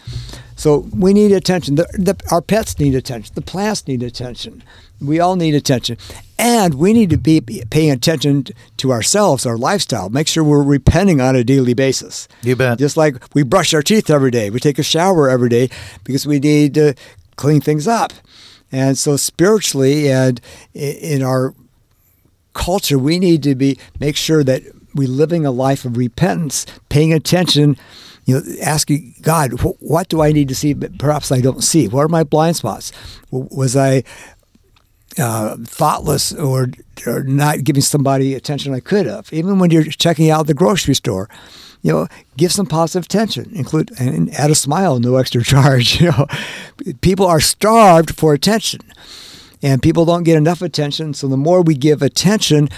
So 0.56 0.88
we 0.96 1.14
need 1.14 1.32
attention. 1.32 1.76
The, 1.76 1.84
the, 1.94 2.20
our 2.32 2.42
pets 2.42 2.80
need 2.80 2.96
attention. 2.96 3.34
The 3.36 3.42
plants 3.42 3.88
need 3.88 4.02
attention. 4.02 4.64
We 5.00 5.20
all 5.20 5.36
need 5.36 5.54
attention. 5.54 5.98
And 6.40 6.76
we 6.76 6.94
need 6.94 7.10
to 7.12 7.18
be 7.18 7.42
paying 7.70 7.92
attention 7.92 8.48
to 8.78 8.92
ourselves, 8.92 9.46
our 9.46 9.58
lifestyle. 9.58 10.10
Make 10.10 10.28
sure 10.28 10.44
we're 10.44 10.64
repenting 10.64 11.22
on 11.22 11.36
a 11.36 11.44
daily 11.44 11.74
basis. 11.74 12.28
You 12.42 12.56
bet. 12.56 12.80
Just 12.80 12.98
like 12.98 13.16
we 13.36 13.44
brush 13.44 13.74
our 13.74 13.84
teeth 13.84 14.10
every 14.10 14.32
day, 14.32 14.50
we 14.50 14.60
take 14.60 14.80
a 14.80 14.84
shower 14.84 15.30
every 15.30 15.50
day 15.50 15.70
because 16.04 16.26
we 16.26 16.40
need 16.40 16.74
to 16.74 16.96
clean 17.36 17.62
things 17.62 17.88
up. 17.88 18.14
And 18.72 18.98
so 18.98 19.16
spiritually 19.16 20.12
and 20.12 20.42
in 20.74 21.24
our 21.24 21.54
culture, 22.54 22.98
we 22.98 23.20
need 23.20 23.44
to 23.44 23.56
be 23.56 23.78
make 24.00 24.16
sure 24.16 24.44
that 24.44 24.64
we're 24.94 25.08
living 25.08 25.46
a 25.46 25.52
life 25.52 25.86
of 25.86 25.98
repentance, 25.98 26.66
paying 26.90 27.14
attention, 27.14 27.78
you 28.26 28.36
know, 28.36 28.42
asking 28.64 29.16
God, 29.22 29.52
what 29.80 30.10
do 30.10 30.22
I 30.22 30.32
need 30.32 30.48
to 30.48 30.56
see? 30.56 30.74
But 30.74 30.98
perhaps 30.98 31.32
I 31.32 31.42
don't 31.42 31.64
see. 31.64 31.88
What 31.88 32.06
are 32.06 32.08
my 32.08 32.24
blind 32.24 32.56
spots? 32.56 32.92
Was 33.30 33.76
I 33.76 34.04
uh, 35.18 35.58
thoughtless 35.64 36.34
or, 36.34 36.68
or 37.06 37.24
not 37.24 37.64
giving 37.64 37.82
somebody 37.82 38.34
attention 38.34 38.74
I 38.74 38.80
could 38.80 39.06
have? 39.06 39.32
Even 39.32 39.60
when 39.60 39.72
you're 39.72 39.84
checking 39.84 40.30
out 40.30 40.48
the 40.48 40.54
grocery 40.54 40.96
store, 40.96 41.30
you 41.82 41.92
know, 41.92 42.08
give 42.36 42.52
some 42.52 42.66
positive 42.66 43.06
attention, 43.06 43.52
include 43.54 43.92
and 44.00 44.34
add 44.34 44.50
a 44.50 44.56
smile, 44.56 45.00
no 45.00 45.18
extra 45.18 45.44
charge. 45.54 46.02
You 46.02 46.12
know, 46.12 46.28
people 47.02 47.26
are 47.26 47.40
starved 47.40 48.18
for 48.18 48.34
attention 48.34 48.82
and 49.62 49.82
people 49.82 50.06
don't 50.06 50.24
get 50.24 50.38
enough 50.38 50.62
attention. 50.62 51.14
So 51.14 51.28
the 51.28 51.38
more 51.38 51.62
we 51.62 51.76
give 51.76 52.02
attention, 52.02 52.70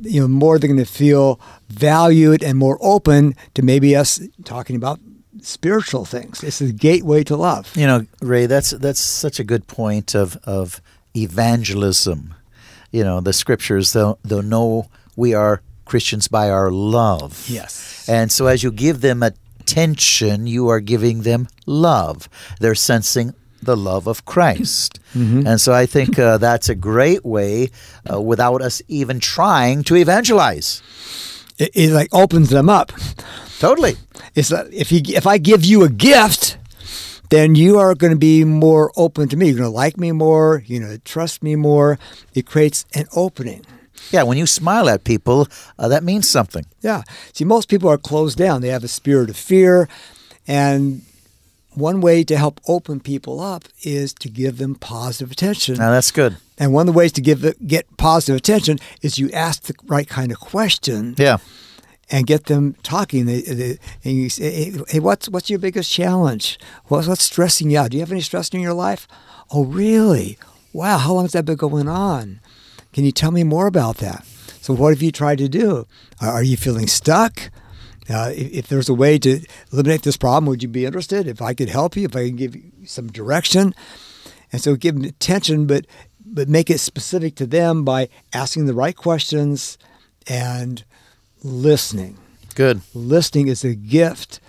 you 0.00 0.20
know, 0.20 0.28
more 0.28 0.58
they're 0.58 0.68
going 0.68 0.78
to 0.78 0.84
feel 0.84 1.40
valued 1.68 2.42
and 2.42 2.58
more 2.58 2.78
open 2.80 3.34
to 3.54 3.62
maybe 3.62 3.96
us 3.96 4.20
talking 4.44 4.76
about 4.76 5.00
spiritual 5.40 6.04
things. 6.04 6.42
It's 6.42 6.58
the 6.58 6.72
gateway 6.72 7.24
to 7.24 7.36
love. 7.36 7.76
You 7.76 7.86
know, 7.86 8.06
Ray, 8.20 8.46
that's 8.46 8.70
that's 8.70 9.00
such 9.00 9.38
a 9.38 9.44
good 9.44 9.66
point 9.66 10.14
of 10.14 10.36
of 10.44 10.80
evangelism. 11.14 12.34
You 12.90 13.04
know, 13.04 13.20
the 13.20 13.32
scriptures 13.32 13.92
they'll 13.92 14.18
they'll 14.24 14.42
know 14.42 14.88
we 15.16 15.34
are 15.34 15.62
Christians 15.84 16.28
by 16.28 16.50
our 16.50 16.70
love. 16.70 17.46
Yes. 17.48 18.08
And 18.08 18.30
so 18.30 18.46
as 18.46 18.62
you 18.62 18.70
give 18.70 19.00
them 19.00 19.22
attention, 19.22 20.46
you 20.46 20.68
are 20.68 20.80
giving 20.80 21.22
them 21.22 21.48
love. 21.66 22.28
They're 22.60 22.74
sensing 22.74 23.34
the 23.62 23.76
love 23.76 24.06
of 24.06 24.24
Christ. 24.24 25.00
And 25.14 25.60
so 25.60 25.72
I 25.72 25.86
think 25.86 26.18
uh, 26.18 26.38
that's 26.38 26.68
a 26.68 26.74
great 26.74 27.24
way 27.24 27.70
uh, 28.10 28.20
without 28.20 28.60
us 28.60 28.82
even 28.88 29.20
trying 29.20 29.84
to 29.84 29.96
evangelize. 29.96 30.82
It, 31.58 31.70
it 31.74 31.90
like 31.92 32.08
opens 32.12 32.50
them 32.50 32.68
up. 32.68 32.92
Totally. 33.58 33.96
It's 34.34 34.50
like 34.50 34.66
if 34.72 34.90
you 34.92 35.00
if 35.06 35.26
I 35.26 35.38
give 35.38 35.64
you 35.64 35.84
a 35.84 35.88
gift, 35.88 36.58
then 37.34 37.54
you 37.56 37.78
are 37.78 37.94
going 37.94 38.12
to 38.12 38.18
be 38.18 38.44
more 38.44 38.92
open 38.96 39.28
to 39.28 39.36
me. 39.36 39.46
You're 39.46 39.58
going 39.58 39.70
to 39.70 39.74
like 39.74 39.96
me 39.98 40.12
more. 40.12 40.62
You're 40.66 40.80
going 40.80 40.92
to 40.92 40.98
trust 41.02 41.42
me 41.42 41.56
more. 41.56 41.98
It 42.34 42.46
creates 42.46 42.86
an 42.94 43.06
opening. 43.16 43.64
Yeah, 44.10 44.22
when 44.22 44.38
you 44.38 44.46
smile 44.46 44.88
at 44.88 45.02
people, 45.02 45.48
uh, 45.78 45.88
that 45.88 46.04
means 46.04 46.28
something. 46.28 46.64
Yeah. 46.80 47.02
See, 47.32 47.44
most 47.44 47.68
people 47.68 47.88
are 47.90 47.98
closed 47.98 48.38
down. 48.38 48.60
They 48.60 48.68
have 48.68 48.84
a 48.84 48.88
spirit 48.88 49.30
of 49.30 49.36
fear, 49.36 49.88
and 50.46 51.02
one 51.72 52.00
way 52.00 52.22
to 52.24 52.36
help 52.36 52.60
open 52.68 53.00
people 53.00 53.40
up 53.40 53.64
is 53.82 54.12
to 54.14 54.28
give 54.28 54.58
them 54.58 54.74
positive 54.76 55.32
attention. 55.32 55.76
Now 55.76 55.90
that's 55.90 56.12
good. 56.12 56.36
And 56.58 56.72
one 56.72 56.86
of 56.88 56.94
the 56.94 56.98
ways 56.98 57.12
to 57.12 57.20
give 57.20 57.44
it, 57.44 57.66
get 57.66 57.96
positive 57.96 58.36
attention 58.36 58.78
is 59.02 59.18
you 59.18 59.30
ask 59.32 59.64
the 59.64 59.74
right 59.86 60.08
kind 60.08 60.30
of 60.30 60.38
question 60.38 61.14
Yeah. 61.18 61.38
And 62.14 62.28
get 62.28 62.44
them 62.44 62.76
talking. 62.84 63.26
They, 63.26 63.40
they, 63.40 63.78
and 64.04 64.14
you 64.14 64.28
say, 64.28 64.70
hey, 64.88 65.00
what's 65.00 65.28
what's 65.28 65.50
your 65.50 65.58
biggest 65.58 65.90
challenge? 65.90 66.60
What's, 66.84 67.08
what's 67.08 67.24
stressing 67.24 67.70
you 67.70 67.78
out? 67.78 67.90
Do 67.90 67.96
you 67.96 68.02
have 68.02 68.12
any 68.12 68.20
stress 68.20 68.50
in 68.50 68.60
your 68.60 68.72
life? 68.72 69.08
Oh, 69.50 69.64
really? 69.64 70.38
Wow, 70.72 70.98
how 70.98 71.14
long 71.14 71.24
has 71.24 71.32
that 71.32 71.44
been 71.44 71.56
going 71.56 71.88
on? 71.88 72.38
Can 72.92 73.04
you 73.04 73.10
tell 73.10 73.32
me 73.32 73.42
more 73.42 73.66
about 73.66 73.96
that? 73.96 74.24
So, 74.60 74.72
what 74.72 74.90
have 74.90 75.02
you 75.02 75.10
tried 75.10 75.38
to 75.38 75.48
do? 75.48 75.88
Are, 76.20 76.30
are 76.30 76.42
you 76.44 76.56
feeling 76.56 76.86
stuck? 76.86 77.50
Uh, 78.08 78.30
if, 78.32 78.52
if 78.52 78.68
there's 78.68 78.88
a 78.88 78.94
way 78.94 79.18
to 79.18 79.40
eliminate 79.72 80.02
this 80.02 80.16
problem, 80.16 80.46
would 80.46 80.62
you 80.62 80.68
be 80.68 80.86
interested? 80.86 81.26
If 81.26 81.42
I 81.42 81.52
could 81.52 81.68
help 81.68 81.96
you, 81.96 82.04
if 82.04 82.14
I 82.14 82.28
can 82.28 82.36
give 82.36 82.54
you 82.54 82.70
some 82.84 83.08
direction, 83.08 83.74
and 84.52 84.62
so 84.62 84.76
give 84.76 84.94
them 84.94 85.04
attention, 85.04 85.66
but 85.66 85.84
but 86.24 86.48
make 86.48 86.70
it 86.70 86.78
specific 86.78 87.34
to 87.36 87.46
them 87.46 87.84
by 87.84 88.08
asking 88.32 88.66
the 88.66 88.74
right 88.74 88.94
questions 88.94 89.78
and 90.28 90.84
listening. 91.44 92.16
Good. 92.54 92.80
Listening 92.94 93.48
is 93.48 93.62
a 93.62 93.74
gift, 93.74 94.40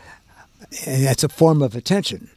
and 0.86 1.06
that's 1.06 1.24
a 1.24 1.30
form 1.30 1.62
of 1.62 1.76
attention. 1.76 2.30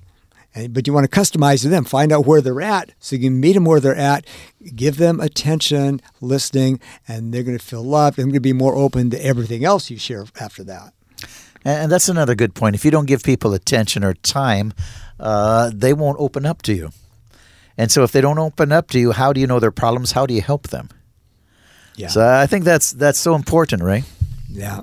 And, 0.54 0.74
but 0.74 0.86
you 0.86 0.92
want 0.92 1.10
to 1.10 1.20
customize 1.20 1.62
to 1.62 1.68
them, 1.68 1.84
find 1.84 2.12
out 2.12 2.26
where 2.26 2.40
they're 2.40 2.60
at, 2.60 2.90
so 2.98 3.16
you 3.16 3.22
can 3.22 3.40
meet 3.40 3.52
them 3.52 3.64
where 3.64 3.80
they're 3.80 3.94
at, 3.94 4.26
give 4.74 4.96
them 4.96 5.20
attention, 5.20 6.00
listening, 6.20 6.80
and 7.06 7.32
they're 7.32 7.42
going 7.42 7.58
to 7.58 7.64
feel 7.64 7.84
loved. 7.84 8.16
They're 8.16 8.24
going 8.24 8.34
to 8.34 8.40
be 8.40 8.52
more 8.52 8.74
open 8.74 9.10
to 9.10 9.24
everything 9.24 9.64
else 9.64 9.90
you 9.90 9.98
share 9.98 10.24
after 10.40 10.64
that. 10.64 10.92
And 11.64 11.90
that's 11.90 12.08
another 12.08 12.34
good 12.34 12.54
point. 12.54 12.74
If 12.74 12.84
you 12.84 12.90
don't 12.90 13.06
give 13.06 13.22
people 13.22 13.52
attention 13.52 14.04
or 14.04 14.14
time, 14.14 14.72
uh, 15.20 15.70
they 15.74 15.92
won't 15.92 16.16
open 16.18 16.46
up 16.46 16.62
to 16.62 16.72
you. 16.72 16.90
And 17.76 17.92
so, 17.92 18.02
if 18.02 18.10
they 18.10 18.20
don't 18.20 18.38
open 18.38 18.72
up 18.72 18.88
to 18.90 18.98
you, 18.98 19.12
how 19.12 19.32
do 19.32 19.40
you 19.40 19.46
know 19.46 19.60
their 19.60 19.70
problems? 19.70 20.12
How 20.12 20.26
do 20.26 20.34
you 20.34 20.40
help 20.40 20.68
them? 20.68 20.88
Yeah. 21.94 22.08
So, 22.08 22.26
I 22.26 22.46
think 22.46 22.64
that's 22.64 22.92
that's 22.92 23.18
so 23.18 23.34
important, 23.34 23.82
right? 23.82 24.04
Yeah. 24.58 24.80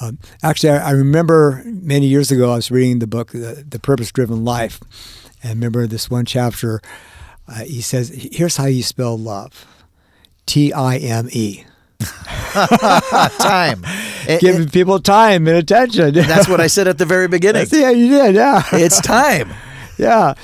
Um, 0.00 0.18
actually, 0.42 0.70
I, 0.70 0.88
I 0.88 0.90
remember 0.92 1.62
many 1.66 2.06
years 2.06 2.30
ago, 2.30 2.52
I 2.52 2.56
was 2.56 2.70
reading 2.70 2.98
the 3.00 3.06
book, 3.06 3.32
The, 3.32 3.64
the 3.68 3.78
Purpose 3.78 4.12
Driven 4.12 4.44
Life. 4.44 4.80
And 5.42 5.54
remember 5.54 5.86
this 5.86 6.10
one 6.10 6.24
chapter, 6.24 6.80
uh, 7.48 7.64
he 7.64 7.80
says, 7.80 8.08
Here's 8.32 8.56
how 8.56 8.66
you 8.66 8.82
spell 8.82 9.16
love 9.18 9.66
T 10.46 10.72
I 10.72 10.96
M 10.98 11.28
E. 11.32 11.64
time. 13.38 13.84
It- 14.28 14.40
Giving 14.40 14.62
it- 14.62 14.72
people 14.72 14.98
time 14.98 15.46
and 15.46 15.56
attention. 15.56 16.12
that's 16.14 16.48
what 16.48 16.60
I 16.60 16.66
said 16.66 16.88
at 16.88 16.98
the 16.98 17.04
very 17.06 17.28
beginning. 17.28 17.66
yeah, 17.70 17.90
you 17.90 18.08
did. 18.08 18.34
Yeah. 18.34 18.62
It's 18.72 19.00
time. 19.00 19.52
yeah. 19.98 20.34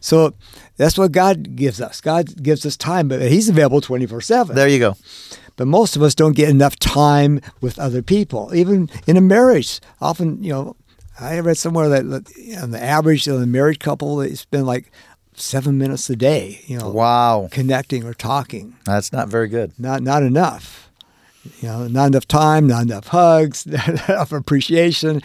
So 0.00 0.32
that's 0.78 0.96
what 0.96 1.12
God 1.12 1.54
gives 1.56 1.78
us. 1.80 2.00
God 2.00 2.42
gives 2.42 2.64
us 2.64 2.74
time, 2.78 3.08
but 3.08 3.20
He's 3.20 3.50
available 3.50 3.82
24 3.82 4.22
7. 4.22 4.56
There 4.56 4.66
you 4.68 4.78
go. 4.78 4.96
But 5.58 5.66
most 5.66 5.96
of 5.96 6.02
us 6.02 6.14
don't 6.14 6.36
get 6.36 6.48
enough 6.48 6.76
time 6.78 7.40
with 7.60 7.78
other 7.78 8.00
people, 8.00 8.54
even 8.54 8.88
in 9.06 9.16
a 9.16 9.20
marriage. 9.20 9.80
Often, 10.00 10.42
you 10.42 10.52
know, 10.52 10.76
I 11.20 11.40
read 11.40 11.58
somewhere 11.58 11.88
that 11.88 12.04
on 12.62 12.70
the 12.70 12.82
average 12.82 13.26
of 13.26 13.42
a 13.42 13.46
married 13.46 13.80
couple, 13.80 14.16
they 14.16 14.34
spend 14.34 14.66
like 14.66 14.90
seven 15.34 15.76
minutes 15.76 16.08
a 16.10 16.16
day, 16.16 16.60
you 16.66 16.78
know, 16.78 16.90
Wow. 16.90 17.48
connecting 17.50 18.04
or 18.04 18.14
talking. 18.14 18.76
That's 18.84 19.12
not 19.12 19.28
very 19.28 19.48
good. 19.48 19.72
Not 19.78 20.00
not 20.02 20.22
enough. 20.22 20.90
You 21.60 21.68
know, 21.68 21.88
not 21.88 22.06
enough 22.06 22.28
time, 22.28 22.66
not 22.68 22.82
enough 22.82 23.08
hugs, 23.08 23.66
not 23.66 23.88
enough 24.08 24.32
appreciation. 24.32 25.22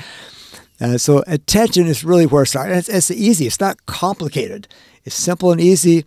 Uh, 0.82 0.98
so 0.98 1.24
attention 1.28 1.88
is 1.88 2.04
really 2.04 2.26
where 2.26 2.44
it 2.44 2.48
starts. 2.48 2.90
It's, 2.90 3.10
it's 3.10 3.12
easy. 3.12 3.46
It's 3.48 3.60
not 3.60 3.86
complicated. 3.86 4.68
It's 5.06 5.16
simple 5.16 5.52
and 5.52 5.62
easy. 5.62 6.06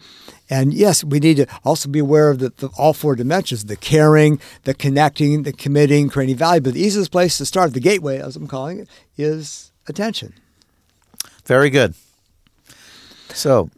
And 0.48 0.72
yes, 0.72 1.02
we 1.02 1.18
need 1.18 1.38
to 1.38 1.46
also 1.64 1.88
be 1.88 1.98
aware 1.98 2.30
of 2.30 2.38
the, 2.38 2.50
the, 2.56 2.68
all 2.78 2.92
four 2.92 3.16
dimensions: 3.16 3.64
the 3.64 3.76
caring, 3.76 4.40
the 4.64 4.74
connecting, 4.74 5.42
the 5.42 5.52
committing, 5.52 6.08
creating 6.08 6.36
value. 6.36 6.60
But 6.60 6.74
the 6.74 6.80
easiest 6.80 7.10
place 7.10 7.36
to 7.38 7.46
start, 7.46 7.74
the 7.74 7.80
gateway, 7.80 8.18
as 8.18 8.36
I'm 8.36 8.46
calling 8.46 8.78
it, 8.80 8.88
is 9.16 9.72
attention. 9.88 10.34
Very 11.44 11.70
good. 11.70 11.94
So, 13.32 13.70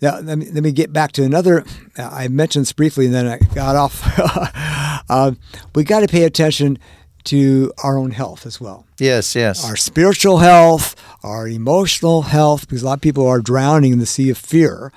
Now, 0.00 0.20
let 0.20 0.38
me, 0.38 0.50
let 0.50 0.62
me 0.62 0.72
get 0.72 0.92
back 0.92 1.12
to 1.12 1.24
another. 1.24 1.64
uh, 1.98 2.08
I 2.10 2.28
mentioned 2.28 2.62
this 2.64 2.72
briefly, 2.72 3.06
and 3.06 3.14
then 3.14 3.26
I 3.26 3.38
got 3.54 3.76
off. 3.76 5.10
um, 5.10 5.38
we 5.74 5.84
got 5.84 6.00
to 6.00 6.08
pay 6.08 6.24
attention 6.24 6.78
to 7.24 7.72
our 7.82 7.96
own 7.96 8.10
health 8.10 8.46
as 8.46 8.60
well. 8.60 8.84
yes, 8.98 9.34
yes. 9.34 9.64
Our 9.64 9.76
spiritual 9.76 10.38
health, 10.38 10.94
our 11.22 11.48
emotional 11.48 12.22
health, 12.22 12.62
because 12.68 12.82
a 12.82 12.86
lot 12.86 12.94
of 12.94 13.00
people 13.00 13.26
are 13.26 13.40
drowning 13.40 13.92
in 13.92 13.98
the 13.98 14.06
sea 14.06 14.30
of 14.30 14.38
fear, 14.38 14.92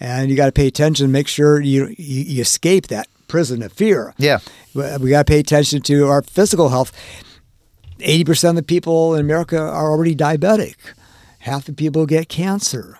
and 0.00 0.30
you 0.30 0.36
got 0.36 0.46
to 0.46 0.52
pay 0.52 0.66
attention. 0.66 1.12
Make 1.12 1.28
sure 1.28 1.60
you, 1.60 1.94
you 1.98 2.40
escape 2.42 2.88
that 2.88 3.06
prison 3.28 3.62
of 3.62 3.72
fear. 3.72 4.14
Yeah. 4.18 4.40
we 4.74 5.10
got 5.10 5.26
to 5.26 5.30
pay 5.32 5.38
attention 5.40 5.82
to 5.82 6.06
our 6.08 6.22
physical 6.22 6.68
health. 6.70 6.92
Eighty 8.00 8.24
percent 8.24 8.58
of 8.58 8.64
the 8.64 8.66
people 8.66 9.14
in 9.14 9.20
America 9.20 9.58
are 9.58 9.90
already 9.90 10.14
diabetic. 10.16 10.74
Half 11.40 11.66
the 11.66 11.72
people 11.72 12.06
get 12.06 12.28
cancer. 12.28 12.98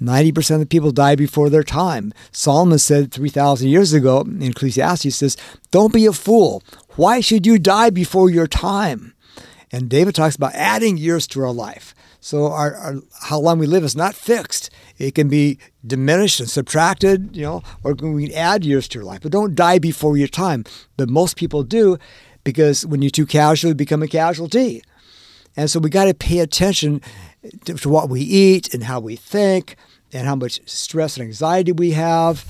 90% 0.00 0.54
of 0.54 0.60
the 0.60 0.66
people 0.66 0.90
die 0.90 1.14
before 1.14 1.48
their 1.48 1.62
time. 1.62 2.12
Solomon 2.32 2.78
said 2.80 3.12
3,000 3.12 3.68
years 3.68 3.92
ago 3.92 4.22
in 4.22 4.42
Ecclesiastes 4.42 5.14
says, 5.14 5.36
Don't 5.70 5.92
be 5.92 6.04
a 6.04 6.12
fool. 6.12 6.62
Why 6.96 7.20
should 7.20 7.46
you 7.46 7.58
die 7.58 7.90
before 7.90 8.30
your 8.30 8.46
time? 8.46 9.14
And 9.72 9.88
David 9.88 10.14
talks 10.14 10.36
about 10.36 10.54
adding 10.54 10.96
years 10.96 11.26
to 11.28 11.42
our 11.42 11.52
life. 11.52 11.94
So 12.20 12.46
our, 12.52 12.74
our 12.76 12.94
how 13.22 13.40
long 13.40 13.58
we 13.58 13.66
live 13.66 13.82
is 13.82 13.96
not 13.96 14.14
fixed. 14.14 14.70
It 14.98 15.14
can 15.14 15.28
be 15.28 15.58
diminished 15.84 16.38
and 16.40 16.48
subtracted, 16.48 17.36
you 17.36 17.42
know, 17.42 17.62
or 17.82 17.94
we 17.94 18.28
can 18.28 18.36
add 18.36 18.64
years 18.64 18.86
to 18.88 18.98
your 18.98 19.04
life. 19.04 19.22
But 19.22 19.32
don't 19.32 19.54
die 19.54 19.78
before 19.78 20.16
your 20.16 20.28
time. 20.28 20.64
But 20.96 21.10
most 21.10 21.36
people 21.36 21.64
do 21.64 21.98
because 22.44 22.86
when 22.86 23.02
you're 23.02 23.10
too 23.10 23.26
casual, 23.26 23.70
you 23.70 23.74
become 23.74 24.02
a 24.02 24.08
casualty. 24.08 24.82
And 25.56 25.70
so 25.70 25.80
we 25.80 25.90
got 25.90 26.04
to 26.04 26.14
pay 26.14 26.38
attention 26.38 27.00
to, 27.64 27.74
to 27.74 27.88
what 27.88 28.08
we 28.08 28.20
eat 28.20 28.72
and 28.72 28.84
how 28.84 29.00
we 29.00 29.16
think 29.16 29.76
and 30.12 30.26
how 30.26 30.36
much 30.36 30.60
stress 30.66 31.16
and 31.16 31.26
anxiety 31.26 31.72
we 31.72 31.90
have. 31.90 32.44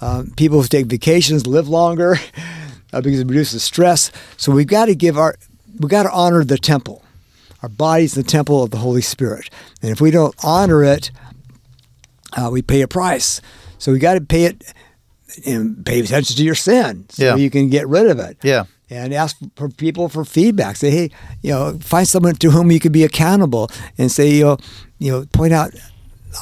Um, 0.00 0.32
people 0.36 0.62
who 0.62 0.68
take 0.68 0.86
vacations 0.86 1.46
live 1.46 1.68
longer 1.68 2.16
uh, 2.92 3.00
because 3.00 3.20
it 3.20 3.26
reduces 3.26 3.62
stress. 3.62 4.10
So 4.36 4.52
we've 4.52 4.66
got 4.66 4.86
to 4.86 4.94
give 4.94 5.16
our, 5.18 5.36
we've 5.78 5.90
got 5.90 6.04
to 6.04 6.10
honor 6.12 6.44
the 6.44 6.58
temple. 6.58 7.04
Our 7.62 7.68
body's 7.68 8.14
the 8.14 8.22
temple 8.22 8.62
of 8.62 8.70
the 8.70 8.78
Holy 8.78 9.02
Spirit. 9.02 9.50
And 9.82 9.90
if 9.90 10.00
we 10.00 10.10
don't 10.10 10.34
honor 10.42 10.82
it, 10.82 11.10
uh, 12.36 12.48
we 12.52 12.62
pay 12.62 12.80
a 12.80 12.88
price. 12.88 13.40
So 13.78 13.92
we 13.92 13.98
got 13.98 14.14
to 14.14 14.20
pay 14.20 14.44
it 14.44 14.64
and 15.46 15.84
pay 15.86 16.00
attention 16.00 16.36
to 16.36 16.42
your 16.44 16.54
sin 16.54 17.06
so 17.10 17.24
Yeah. 17.24 17.36
you 17.36 17.50
can 17.50 17.68
get 17.68 17.86
rid 17.88 18.06
of 18.06 18.18
it 18.18 18.36
Yeah. 18.42 18.64
and 18.88 19.12
ask 19.14 19.36
for 19.56 19.68
people 19.68 20.08
for 20.08 20.24
feedback. 20.24 20.76
Say, 20.76 20.90
hey, 20.90 21.10
you 21.42 21.50
know, 21.50 21.78
find 21.80 22.06
someone 22.08 22.34
to 22.36 22.50
whom 22.50 22.70
you 22.72 22.80
can 22.80 22.92
be 22.92 23.04
accountable, 23.04 23.70
and 23.98 24.10
say, 24.10 24.30
you 24.30 24.44
know, 24.44 24.56
you 24.98 25.12
know, 25.12 25.26
point 25.32 25.52
out, 25.52 25.72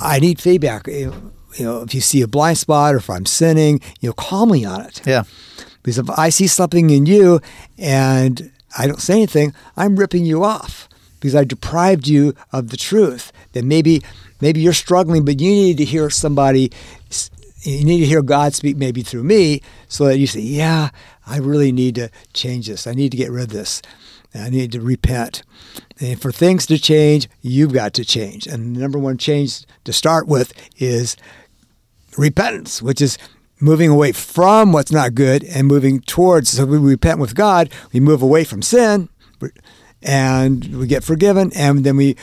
I 0.01 0.19
need 0.21 0.41
feedback. 0.41 0.87
You 0.87 1.07
know, 1.07 1.15
you 1.59 1.65
know, 1.65 1.83
if 1.83 1.95
you 1.95 2.01
see 2.01 2.23
a 2.23 2.29
blind 2.29 2.59
spot 2.59 2.95
or 2.95 2.99
if 2.99 3.11
I'm 3.11 3.27
sinning, 3.27 3.81
you 4.01 4.09
know, 4.11 4.13
call 4.15 4.47
me 4.47 4.65
on 4.65 4.83
it. 4.83 5.01
Yeah. 5.07 5.25
Because 5.89 5.97
if 5.97 6.11
I 6.19 6.29
see 6.29 6.47
something 6.47 6.91
in 6.91 7.07
you 7.07 7.41
and 7.79 8.53
I 8.77 8.87
don't 8.87 9.01
say 9.01 9.15
anything, 9.15 9.55
I'm 9.75 9.97
ripping 9.97 10.27
you 10.27 10.45
off 10.45 10.87
because 11.19 11.35
I 11.35 11.45
deprived 11.45 12.07
you 12.07 12.35
of 12.53 12.69
the 12.69 12.77
truth. 12.77 13.33
That 13.55 13.65
maybe 13.65 14.03
maybe 14.43 14.61
you're 14.61 14.75
struggling, 14.75 15.25
but 15.25 15.41
you 15.41 15.49
need 15.49 15.79
to 15.79 15.87
hear 15.87 16.11
somebody. 16.11 16.71
You 17.63 17.87
need 17.87 18.01
to 18.01 18.05
hear 18.05 18.21
God 18.21 18.53
speak 18.53 18.77
maybe 18.77 19.01
through 19.01 19.25
me, 19.25 19.63
so 19.89 20.05
that 20.05 20.19
you 20.19 20.27
say, 20.27 20.41
"Yeah, 20.41 20.91
I 21.27 21.39
really 21.39 21.73
need 21.73 21.95
to 21.95 22.11
change 22.35 22.67
this. 22.67 22.87
I 22.87 22.93
need 22.93 23.11
to 23.13 23.17
get 23.17 23.31
rid 23.31 23.45
of 23.45 23.49
this. 23.49 23.81
I 24.35 24.51
need 24.51 24.73
to 24.73 24.83
repent." 24.83 25.43
And 26.01 26.21
for 26.21 26.31
things 26.31 26.67
to 26.67 26.79
change, 26.79 27.31
you've 27.41 27.73
got 27.73 27.95
to 27.95 28.05
change. 28.05 28.47
And 28.47 28.77
the 28.77 28.81
number 28.81 28.99
one 28.99 29.17
change 29.17 29.63
to 29.85 29.95
start 29.95 30.29
with 30.29 30.53
is 30.77 31.17
repentance, 32.19 32.83
which 32.83 33.01
is 33.01 33.17
moving 33.61 33.91
away 33.91 34.13
from 34.13 34.73
what's 34.73 34.93
not 34.93 35.15
good 35.15 35.45
and 35.45 35.67
moving 35.67 36.01
towards. 36.01 36.51
So 36.51 36.65
we 36.65 36.79
repent 36.79 37.19
with 37.19 37.35
God, 37.35 37.71
we 37.93 38.01
move 38.01 38.23
away 38.23 38.45
from 38.45 38.63
sin, 38.63 39.09
and 40.03 40.79
we 40.79 40.87
get 40.87 41.05
forgiven, 41.05 41.53
and 41.55 41.85
then 41.85 41.97
we 41.97 42.17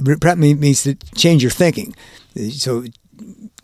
repent 0.00 0.40
means 0.40 0.82
to 0.82 0.94
change 1.14 1.42
your 1.42 1.50
thinking. 1.50 1.94
So 2.50 2.84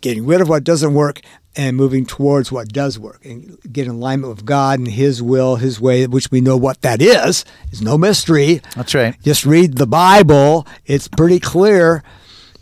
getting 0.00 0.26
rid 0.26 0.40
of 0.40 0.48
what 0.48 0.64
doesn't 0.64 0.94
work 0.94 1.20
and 1.56 1.76
moving 1.76 2.04
towards 2.04 2.50
what 2.50 2.68
does 2.68 2.98
work 2.98 3.24
and 3.24 3.56
get 3.72 3.86
in 3.86 3.92
alignment 3.92 4.34
with 4.34 4.44
God 4.44 4.80
and 4.80 4.88
His 4.88 5.22
will, 5.22 5.56
His 5.56 5.80
way, 5.80 6.06
which 6.06 6.30
we 6.30 6.40
know 6.40 6.56
what 6.56 6.82
that 6.82 7.00
is. 7.00 7.44
It's 7.70 7.80
no 7.80 7.96
mystery. 7.96 8.60
That's 8.74 8.94
right. 8.94 9.20
Just 9.22 9.46
read 9.46 9.76
the 9.76 9.86
Bible. 9.86 10.66
It's 10.84 11.06
pretty 11.06 11.38
clear, 11.38 12.02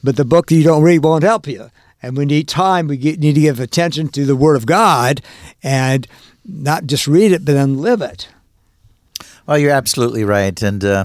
but 0.04 0.16
the 0.16 0.24
book 0.24 0.48
that 0.48 0.54
you 0.54 0.62
don't 0.62 0.82
read 0.82 1.02
won't 1.02 1.24
help 1.24 1.46
you. 1.46 1.70
And 2.02 2.16
we 2.16 2.24
need 2.24 2.48
time. 2.48 2.88
We 2.88 2.96
get, 2.96 3.20
need 3.20 3.34
to 3.34 3.40
give 3.40 3.60
attention 3.60 4.08
to 4.08 4.24
the 4.24 4.36
Word 4.36 4.56
of 4.56 4.66
God 4.66 5.20
and 5.62 6.06
not 6.44 6.86
just 6.86 7.06
read 7.06 7.32
it, 7.32 7.44
but 7.44 7.52
then 7.52 7.78
live 7.78 8.02
it. 8.02 8.28
Well, 9.46 9.58
you're 9.58 9.72
absolutely 9.72 10.24
right. 10.24 10.60
And 10.62 10.84
uh, 10.84 11.04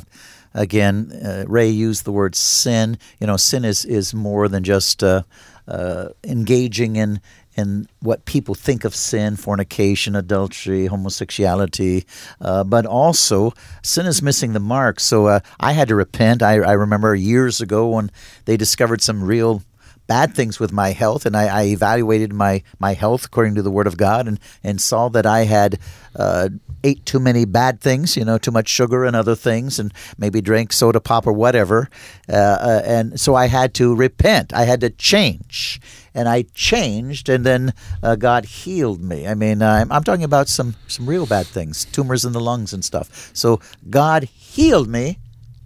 again, 0.53 1.11
uh, 1.23 1.45
Ray 1.47 1.69
used 1.69 2.05
the 2.05 2.11
word 2.11 2.35
sin. 2.35 2.97
You 3.19 3.27
know, 3.27 3.37
sin 3.37 3.65
is 3.65 3.85
is 3.85 4.13
more 4.13 4.47
than 4.47 4.63
just 4.63 5.03
uh, 5.03 5.23
uh, 5.67 6.09
engaging 6.23 6.95
in 6.95 7.19
in 7.55 7.87
what 8.01 8.25
people 8.25 8.53
think 8.53 8.85
of 8.85 8.93
sin, 8.95 9.35
fornication, 9.35 10.15
adultery, 10.15 10.85
homosexuality, 10.85 12.05
uh, 12.39 12.63
but 12.63 12.85
also 12.85 13.51
sin 13.81 14.05
is 14.05 14.21
missing 14.21 14.53
the 14.53 14.59
mark. 14.59 14.99
So 14.99 15.25
uh, 15.25 15.39
I 15.59 15.71
had 15.71 15.87
to 15.87 15.95
repent. 15.95 16.43
I, 16.43 16.59
I 16.59 16.73
remember 16.73 17.15
years 17.15 17.59
ago 17.59 17.87
when 17.89 18.11
they 18.45 18.57
discovered 18.57 19.01
some 19.01 19.23
real 19.23 19.63
bad 20.07 20.33
things 20.33 20.59
with 20.59 20.71
my 20.71 20.91
health, 20.91 21.25
and 21.25 21.35
I, 21.35 21.45
I, 21.47 21.63
evaluated 21.65 22.33
my, 22.33 22.63
my 22.79 22.93
health 22.93 23.25
according 23.25 23.55
to 23.55 23.61
the 23.61 23.71
Word 23.71 23.87
of 23.87 23.97
God, 23.97 24.27
and, 24.27 24.39
and 24.63 24.81
saw 24.81 25.09
that 25.09 25.25
I 25.25 25.41
had 25.41 25.79
uh, 26.15 26.49
ate 26.83 27.05
too 27.05 27.19
many 27.19 27.45
bad 27.45 27.81
things, 27.81 28.15
you 28.15 28.23
know, 28.23 28.37
too 28.37 28.51
much 28.51 28.69
sugar 28.69 29.05
and 29.05 29.15
other 29.15 29.35
things, 29.35 29.79
and 29.79 29.93
maybe 30.17 30.41
drank 30.41 30.71
soda 30.73 30.99
pop 30.99 31.27
or 31.27 31.33
whatever. 31.33 31.89
Uh, 32.29 32.33
uh, 32.33 32.81
and 32.85 33.19
so 33.19 33.35
I 33.35 33.47
had 33.47 33.73
to 33.75 33.95
repent. 33.95 34.53
I 34.53 34.63
had 34.63 34.81
to 34.81 34.89
change, 34.89 35.81
and 36.13 36.29
I 36.29 36.43
changed, 36.53 37.29
and 37.29 37.45
then 37.45 37.73
uh, 38.01 38.15
God 38.15 38.45
healed 38.45 39.01
me. 39.01 39.27
I 39.27 39.33
mean, 39.33 39.61
I'm, 39.61 39.91
I'm 39.91 40.03
talking 40.03 40.23
about 40.23 40.47
some 40.47 40.75
some 40.87 41.07
real 41.07 41.25
bad 41.25 41.47
things, 41.47 41.85
tumors 41.85 42.25
in 42.25 42.31
the 42.31 42.39
lungs 42.39 42.73
and 42.73 42.83
stuff. 42.83 43.31
So 43.33 43.59
God 43.89 44.23
healed 44.23 44.87
me 44.87 45.19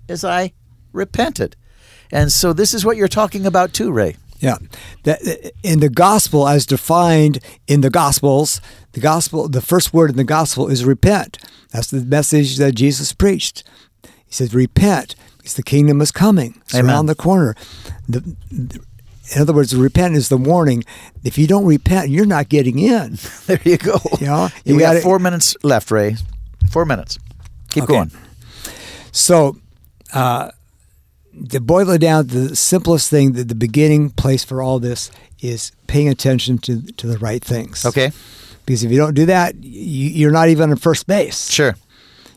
as 0.09 0.23
I 0.23 0.53
repented. 0.91 1.55
And 2.11 2.31
so 2.31 2.51
this 2.51 2.73
is 2.73 2.83
what 2.83 2.97
you're 2.97 3.07
talking 3.07 3.45
about 3.45 3.73
too, 3.73 3.91
Ray. 3.91 4.17
Yeah. 4.41 4.57
in 5.63 5.79
the 5.81 5.89
gospel, 5.89 6.47
as 6.47 6.65
defined 6.65 7.39
in 7.67 7.81
the 7.81 7.91
gospels, 7.91 8.59
the 8.93 8.99
gospel, 8.99 9.47
the 9.47 9.61
first 9.61 9.93
word 9.93 10.09
in 10.09 10.17
the 10.17 10.23
gospel 10.23 10.67
is 10.67 10.83
repent. 10.83 11.37
That's 11.69 11.91
the 11.91 12.01
message 12.01 12.57
that 12.57 12.73
Jesus 12.73 13.13
preached. 13.13 13.63
He 14.03 14.33
says, 14.33 14.53
repent 14.53 15.15
because 15.37 15.53
the 15.53 15.63
kingdom 15.63 16.01
is 16.01 16.11
coming. 16.11 16.59
It's 16.65 16.75
Amen. 16.75 16.89
around 16.89 17.05
the 17.05 17.15
corner. 17.15 17.55
The, 18.09 18.35
in 18.49 19.41
other 19.41 19.53
words, 19.53 19.75
repent 19.75 20.15
is 20.15 20.29
the 20.29 20.37
warning. 20.37 20.83
If 21.23 21.37
you 21.37 21.47
don't 21.47 21.65
repent, 21.65 22.09
you're 22.09 22.25
not 22.25 22.49
getting 22.49 22.79
in. 22.79 23.17
there 23.45 23.59
you 23.63 23.77
go. 23.77 23.99
You 24.19 24.27
know, 24.27 24.49
you 24.65 24.75
we 24.75 24.81
got 24.81 25.01
four 25.01 25.19
minutes 25.19 25.55
left, 25.63 25.91
Ray. 25.91 26.15
Four 26.69 26.85
minutes. 26.85 27.17
Keep 27.69 27.83
okay. 27.83 27.93
going. 27.93 28.11
So, 29.11 29.57
uh, 30.13 30.51
to 31.49 31.59
boil 31.59 31.89
it 31.91 31.99
down, 31.99 32.27
the 32.27 32.55
simplest 32.55 33.09
thing, 33.09 33.33
the, 33.33 33.43
the 33.43 33.55
beginning 33.55 34.09
place 34.09 34.43
for 34.43 34.61
all 34.61 34.79
this 34.79 35.11
is 35.39 35.71
paying 35.87 36.07
attention 36.09 36.57
to 36.59 36.81
to 36.93 37.07
the 37.07 37.17
right 37.17 37.43
things. 37.43 37.85
Okay. 37.85 38.11
Because 38.65 38.83
if 38.83 38.91
you 38.91 38.97
don't 38.97 39.15
do 39.15 39.25
that, 39.25 39.55
you, 39.63 40.09
you're 40.09 40.31
not 40.31 40.49
even 40.49 40.69
in 40.69 40.77
first 40.77 41.07
base. 41.07 41.49
Sure. 41.49 41.75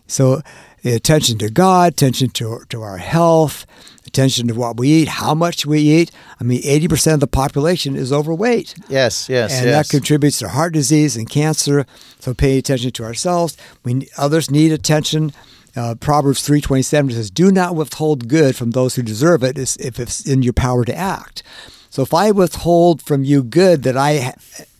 So 0.06 0.40
attention 0.84 1.38
to 1.38 1.50
God, 1.50 1.92
attention 1.92 2.30
to 2.30 2.60
to 2.68 2.82
our 2.82 2.98
health, 2.98 3.66
attention 4.06 4.48
to 4.48 4.54
what 4.54 4.76
we 4.76 4.88
eat, 4.88 5.08
how 5.08 5.34
much 5.34 5.66
we 5.66 5.80
eat. 5.80 6.10
I 6.40 6.44
mean, 6.44 6.62
80% 6.62 7.14
of 7.14 7.20
the 7.20 7.26
population 7.26 7.96
is 7.96 8.12
overweight. 8.12 8.74
Yes, 8.88 9.28
yes, 9.28 9.52
and 9.52 9.66
yes. 9.66 9.88
that 9.88 9.90
contributes 9.90 10.38
to 10.38 10.48
heart 10.48 10.72
disease 10.72 11.16
and 11.16 11.28
cancer. 11.28 11.86
So 12.20 12.32
pay 12.32 12.58
attention 12.58 12.90
to 12.92 13.04
ourselves. 13.04 13.56
We 13.82 14.08
others 14.16 14.50
need 14.50 14.72
attention. 14.72 15.32
Uh, 15.76 15.94
Proverbs 15.96 16.46
3.27 16.46 17.12
says, 17.12 17.30
Do 17.30 17.50
not 17.50 17.74
withhold 17.74 18.28
good 18.28 18.54
from 18.54 18.70
those 18.70 18.94
who 18.94 19.02
deserve 19.02 19.42
it 19.42 19.58
if 19.58 19.98
it's 19.98 20.26
in 20.26 20.42
your 20.42 20.52
power 20.52 20.84
to 20.84 20.94
act. 20.94 21.42
So 21.90 22.02
if 22.02 22.14
I 22.14 22.30
withhold 22.30 23.02
from 23.02 23.24
you 23.24 23.42
good 23.42 23.82
that 23.84 23.96
I 23.96 24.34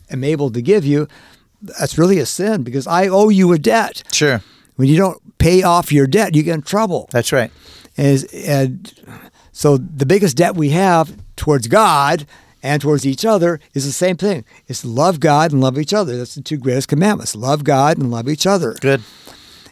am 0.09 0.23
able 0.23 0.51
to 0.51 0.61
give 0.61 0.85
you, 0.85 1.07
that's 1.61 1.97
really 1.97 2.19
a 2.19 2.25
sin 2.25 2.63
because 2.63 2.87
I 2.87 3.07
owe 3.07 3.29
you 3.29 3.51
a 3.53 3.59
debt. 3.59 4.03
Sure. 4.11 4.41
When 4.75 4.87
you 4.87 4.97
don't 4.97 5.37
pay 5.37 5.63
off 5.63 5.91
your 5.91 6.07
debt, 6.07 6.35
you 6.35 6.43
get 6.43 6.55
in 6.55 6.61
trouble. 6.61 7.07
That's 7.11 7.31
right. 7.31 7.51
And, 7.97 8.25
and 8.33 8.93
so 9.51 9.77
the 9.77 10.05
biggest 10.05 10.37
debt 10.37 10.55
we 10.55 10.69
have 10.71 11.15
towards 11.35 11.67
God 11.67 12.25
and 12.61 12.81
towards 12.81 13.05
each 13.05 13.23
other 13.23 13.59
is 13.73 13.85
the 13.85 13.91
same 13.91 14.17
thing. 14.17 14.43
It's 14.67 14.83
love 14.83 15.19
God 15.19 15.51
and 15.51 15.61
love 15.61 15.77
each 15.77 15.93
other. 15.93 16.17
That's 16.17 16.35
the 16.35 16.41
two 16.41 16.57
greatest 16.57 16.87
commandments. 16.87 17.35
Love 17.35 17.63
God 17.63 17.97
and 17.97 18.11
love 18.11 18.27
each 18.27 18.45
other. 18.45 18.73
Good. 18.81 19.01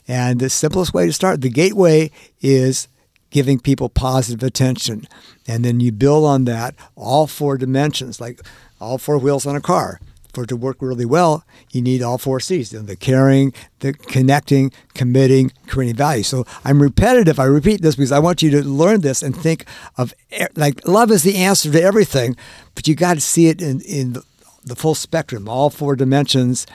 And 0.07 0.39
the 0.39 0.49
simplest 0.49 0.93
way 0.93 1.05
to 1.05 1.13
start, 1.13 1.41
the 1.41 1.49
gateway 1.49 2.11
is 2.41 2.87
giving 3.29 3.59
people 3.59 3.89
positive 3.89 4.43
attention. 4.43 5.07
And 5.47 5.65
then 5.65 5.79
you 5.79 5.91
build 5.91 6.25
on 6.25 6.45
that 6.45 6.75
all 6.95 7.27
four 7.27 7.57
dimensions, 7.57 8.21
like 8.21 8.39
all 8.79 8.97
four 8.97 9.17
wheels 9.17 9.45
on 9.45 9.55
a 9.55 9.61
car. 9.61 9.99
For 10.33 10.45
it 10.45 10.47
to 10.47 10.55
work 10.55 10.77
really 10.79 11.05
well, 11.05 11.43
you 11.69 11.81
need 11.83 12.01
all 12.01 12.17
four 12.17 12.39
C's 12.39 12.71
the 12.71 12.95
caring, 12.95 13.53
the 13.81 13.93
connecting, 13.93 14.71
committing, 14.95 15.51
creating 15.67 15.95
value. 15.95 16.23
So 16.23 16.45
I'm 16.65 16.81
repetitive. 16.81 17.39
I 17.39 17.43
repeat 17.43 17.83
this 17.83 17.95
because 17.95 18.11
I 18.11 18.17
want 18.17 18.41
you 18.41 18.49
to 18.49 18.63
learn 18.63 19.01
this 19.01 19.21
and 19.21 19.35
think 19.37 19.65
of 19.95 20.11
like 20.55 20.87
love 20.87 21.11
is 21.11 21.21
the 21.21 21.35
answer 21.35 21.71
to 21.71 21.79
everything, 21.79 22.35
but 22.73 22.87
you 22.87 22.95
got 22.95 23.13
to 23.13 23.21
see 23.21 23.45
it 23.45 23.61
in, 23.61 23.81
in 23.81 24.13
the, 24.13 24.23
the 24.63 24.75
full 24.75 24.95
spectrum, 24.95 25.47
all 25.47 25.69
four 25.69 25.95
dimensions. 25.95 26.65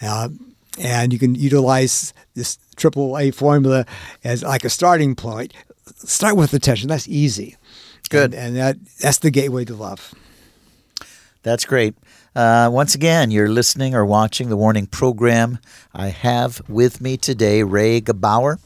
Uh, 0.00 0.30
and 0.78 1.12
you 1.12 1.18
can 1.18 1.34
utilize 1.34 2.14
this 2.34 2.58
triple 2.76 3.18
A 3.18 3.30
formula 3.30 3.84
as 4.24 4.42
like 4.42 4.64
a 4.64 4.70
starting 4.70 5.14
point. 5.14 5.52
Start 5.96 6.36
with 6.36 6.54
attention. 6.54 6.88
That's 6.88 7.08
easy. 7.08 7.56
Good. 8.10 8.34
And, 8.34 8.48
and 8.48 8.56
that 8.56 8.76
that's 9.00 9.18
the 9.18 9.30
gateway 9.30 9.64
to 9.66 9.74
love. 9.74 10.14
That's 11.42 11.64
great. 11.64 11.94
Uh, 12.34 12.70
once 12.72 12.94
again, 12.94 13.30
you're 13.30 13.48
listening 13.48 13.94
or 13.94 14.06
watching 14.06 14.48
the 14.48 14.56
Warning 14.56 14.86
Program. 14.86 15.58
I 15.92 16.08
have 16.08 16.62
with 16.68 17.00
me 17.00 17.16
today 17.16 17.62
Ray 17.62 18.00
Gebauer, 18.00 18.58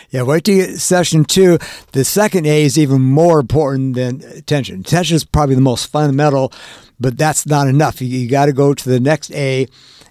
Yeah, 0.10 0.22
wait 0.24 0.46
till 0.46 0.56
you 0.56 0.68
get 0.68 0.80
session 0.80 1.26
two. 1.26 1.58
The 1.92 2.06
second 2.06 2.46
A 2.46 2.64
is 2.64 2.78
even 2.78 3.02
more 3.02 3.40
important 3.40 3.96
than 3.96 4.22
attention. 4.24 4.80
Attention 4.80 5.16
is 5.16 5.26
probably 5.26 5.56
the 5.56 5.62
most 5.62 5.88
fundamental, 5.88 6.54
but 7.00 7.18
that's 7.18 7.46
not 7.46 7.68
enough. 7.68 8.02
You, 8.02 8.08
you 8.08 8.30
got 8.30 8.46
to 8.46 8.54
go 8.54 8.74
to 8.74 8.90
the 8.90 9.00
next 9.02 9.32
A, 9.32 9.68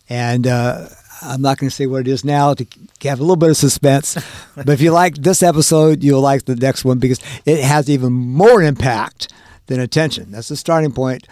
and 0.08 0.46
uh, 0.46 0.88
I'm 1.22 1.40
not 1.40 1.58
going 1.58 1.70
to 1.70 1.74
say 1.74 1.86
what 1.86 2.02
it 2.02 2.08
is 2.08 2.24
now 2.24 2.54
to 2.54 2.66
have 3.04 3.20
a 3.20 3.22
little 3.22 3.36
bit 3.36 3.50
of 3.50 3.56
suspense. 3.56 4.18
but 4.54 4.68
if 4.68 4.80
you 4.80 4.92
like 4.92 5.16
this 5.16 5.42
episode, 5.42 6.02
you'll 6.02 6.20
like 6.20 6.44
the 6.44 6.56
next 6.56 6.84
one 6.84 6.98
because 6.98 7.20
it 7.46 7.62
has 7.62 7.88
even 7.88 8.12
more 8.12 8.62
impact 8.62 9.32
than 9.66 9.80
attention. 9.80 10.30
That's 10.30 10.48
the 10.48 10.56
starting 10.56 10.92
point. 10.92 11.26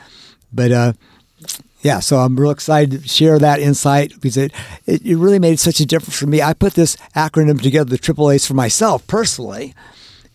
But 0.52 0.72
uh, 0.72 0.92
yeah, 1.84 2.00
so 2.00 2.16
I'm 2.16 2.40
real 2.40 2.50
excited 2.50 3.02
to 3.02 3.08
share 3.08 3.38
that 3.38 3.60
insight 3.60 4.14
because 4.14 4.38
it, 4.38 4.52
it, 4.86 5.04
it, 5.04 5.16
really 5.16 5.38
made 5.38 5.60
such 5.60 5.80
a 5.80 5.86
difference 5.86 6.18
for 6.18 6.26
me. 6.26 6.40
I 6.40 6.54
put 6.54 6.72
this 6.72 6.96
acronym 7.14 7.60
together, 7.60 7.90
the 7.90 7.98
triple 7.98 8.30
A's, 8.30 8.46
for 8.46 8.54
myself 8.54 9.06
personally, 9.06 9.74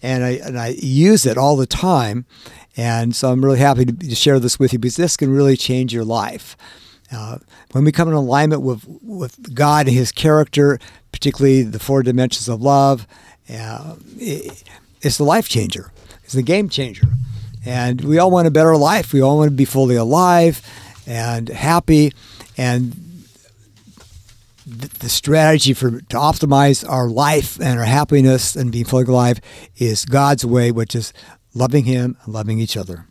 and 0.03 0.23
I, 0.23 0.29
and 0.33 0.59
I 0.59 0.75
use 0.77 1.25
it 1.25 1.39
all 1.39 1.57
the 1.57 1.65
time. 1.65 2.27
And 2.77 3.15
so 3.15 3.31
I'm 3.31 3.43
really 3.43 3.57
happy 3.57 3.83
to, 3.85 3.91
to 3.91 4.13
share 4.13 4.39
this 4.39 4.59
with 4.59 4.73
you 4.73 4.79
because 4.79 4.95
this 4.95 5.17
can 5.17 5.31
really 5.31 5.57
change 5.57 5.91
your 5.91 6.05
life. 6.05 6.55
Uh, 7.11 7.39
when 7.71 7.83
we 7.83 7.91
come 7.91 8.07
in 8.07 8.13
alignment 8.13 8.61
with, 8.61 8.85
with 9.01 9.55
God 9.55 9.87
and 9.87 9.97
His 9.97 10.11
character, 10.11 10.77
particularly 11.11 11.63
the 11.63 11.79
four 11.79 12.03
dimensions 12.03 12.47
of 12.47 12.61
love, 12.61 13.07
uh, 13.51 13.95
it, 14.19 14.63
it's 15.01 15.17
the 15.17 15.23
life 15.23 15.49
changer. 15.49 15.91
It's 16.23 16.33
the 16.33 16.43
game 16.43 16.69
changer. 16.69 17.07
And 17.65 18.01
we 18.01 18.19
all 18.19 18.29
want 18.29 18.47
a 18.47 18.51
better 18.51 18.77
life. 18.77 19.13
We 19.13 19.21
all 19.21 19.37
want 19.39 19.49
to 19.49 19.55
be 19.55 19.65
fully 19.65 19.95
alive 19.95 20.61
and 21.09 21.49
happy. 21.49 22.13
And 22.57 23.25
the 24.65 25.09
strategy 25.09 25.73
for 25.73 25.91
to 25.91 26.17
optimize 26.17 26.87
our 26.87 27.07
life 27.07 27.59
and 27.59 27.79
our 27.79 27.85
happiness 27.85 28.55
and 28.55 28.71
being 28.71 28.85
fully 28.85 29.05
alive 29.05 29.41
is 29.77 30.05
God's 30.05 30.45
way, 30.45 30.71
which 30.71 30.93
is 30.93 31.11
loving 31.55 31.85
Him 31.85 32.15
and 32.23 32.33
loving 32.33 32.59
each 32.59 32.77
other. 32.77 33.05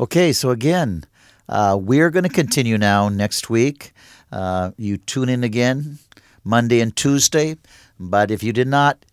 Okay, 0.00 0.32
so 0.32 0.50
again, 0.50 1.04
uh, 1.48 1.78
we're 1.80 2.10
going 2.10 2.24
to 2.24 2.28
continue 2.28 2.76
now 2.76 3.08
next 3.08 3.48
week. 3.48 3.92
Uh, 4.32 4.72
you 4.76 4.96
tune 4.96 5.28
in 5.28 5.44
again 5.44 5.98
Monday 6.42 6.80
and 6.80 6.96
Tuesday. 6.96 7.56
But 8.00 8.32
if 8.32 8.42
you 8.42 8.52
did 8.52 8.66
not 8.66 9.04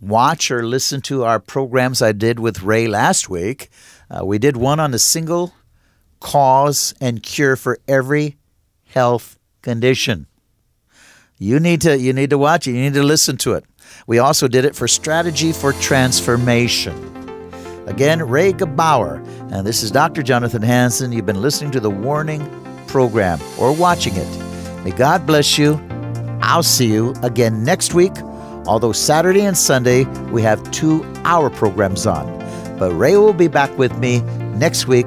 watch 0.00 0.50
or 0.50 0.66
listen 0.66 1.00
to 1.02 1.22
our 1.22 1.38
programs 1.38 2.02
I 2.02 2.10
did 2.10 2.40
with 2.40 2.62
Ray 2.62 2.88
last 2.88 3.28
week, 3.28 3.70
uh, 4.10 4.24
we 4.24 4.38
did 4.38 4.56
one 4.56 4.80
on 4.80 4.90
the 4.90 4.98
single 4.98 5.54
cause 6.24 6.94
and 7.02 7.22
cure 7.22 7.54
for 7.54 7.78
every 7.86 8.38
health 8.86 9.38
condition. 9.60 10.26
You 11.38 11.60
need 11.60 11.82
to 11.82 11.98
you 11.98 12.14
need 12.14 12.30
to 12.30 12.38
watch 12.38 12.66
it. 12.66 12.72
You 12.72 12.80
need 12.80 12.94
to 12.94 13.02
listen 13.02 13.36
to 13.38 13.52
it. 13.52 13.64
We 14.06 14.18
also 14.18 14.48
did 14.48 14.64
it 14.64 14.74
for 14.74 14.88
strategy 14.88 15.52
for 15.52 15.74
transformation. 15.74 16.94
Again, 17.86 18.26
Ray 18.26 18.54
Gebauer, 18.54 19.18
and 19.52 19.66
this 19.66 19.82
is 19.82 19.90
Dr. 19.90 20.22
Jonathan 20.22 20.62
Hansen. 20.62 21.12
You've 21.12 21.26
been 21.26 21.42
listening 21.42 21.70
to 21.72 21.80
the 21.80 21.90
Warning 21.90 22.42
program 22.86 23.38
or 23.58 23.74
watching 23.74 24.14
it. 24.16 24.82
May 24.82 24.92
God 24.92 25.26
bless 25.26 25.58
you. 25.58 25.78
I'll 26.40 26.62
see 26.62 26.90
you 26.90 27.14
again 27.22 27.62
next 27.62 27.92
week. 27.92 28.16
Although 28.66 28.92
Saturday 28.92 29.42
and 29.42 29.56
Sunday 29.56 30.04
we 30.30 30.40
have 30.40 30.70
two 30.70 31.04
hour 31.24 31.50
programs 31.50 32.06
on. 32.06 32.26
But 32.78 32.92
Ray 32.92 33.18
will 33.18 33.34
be 33.34 33.48
back 33.48 33.76
with 33.76 33.96
me 33.98 34.20
next 34.56 34.86
week, 34.86 35.06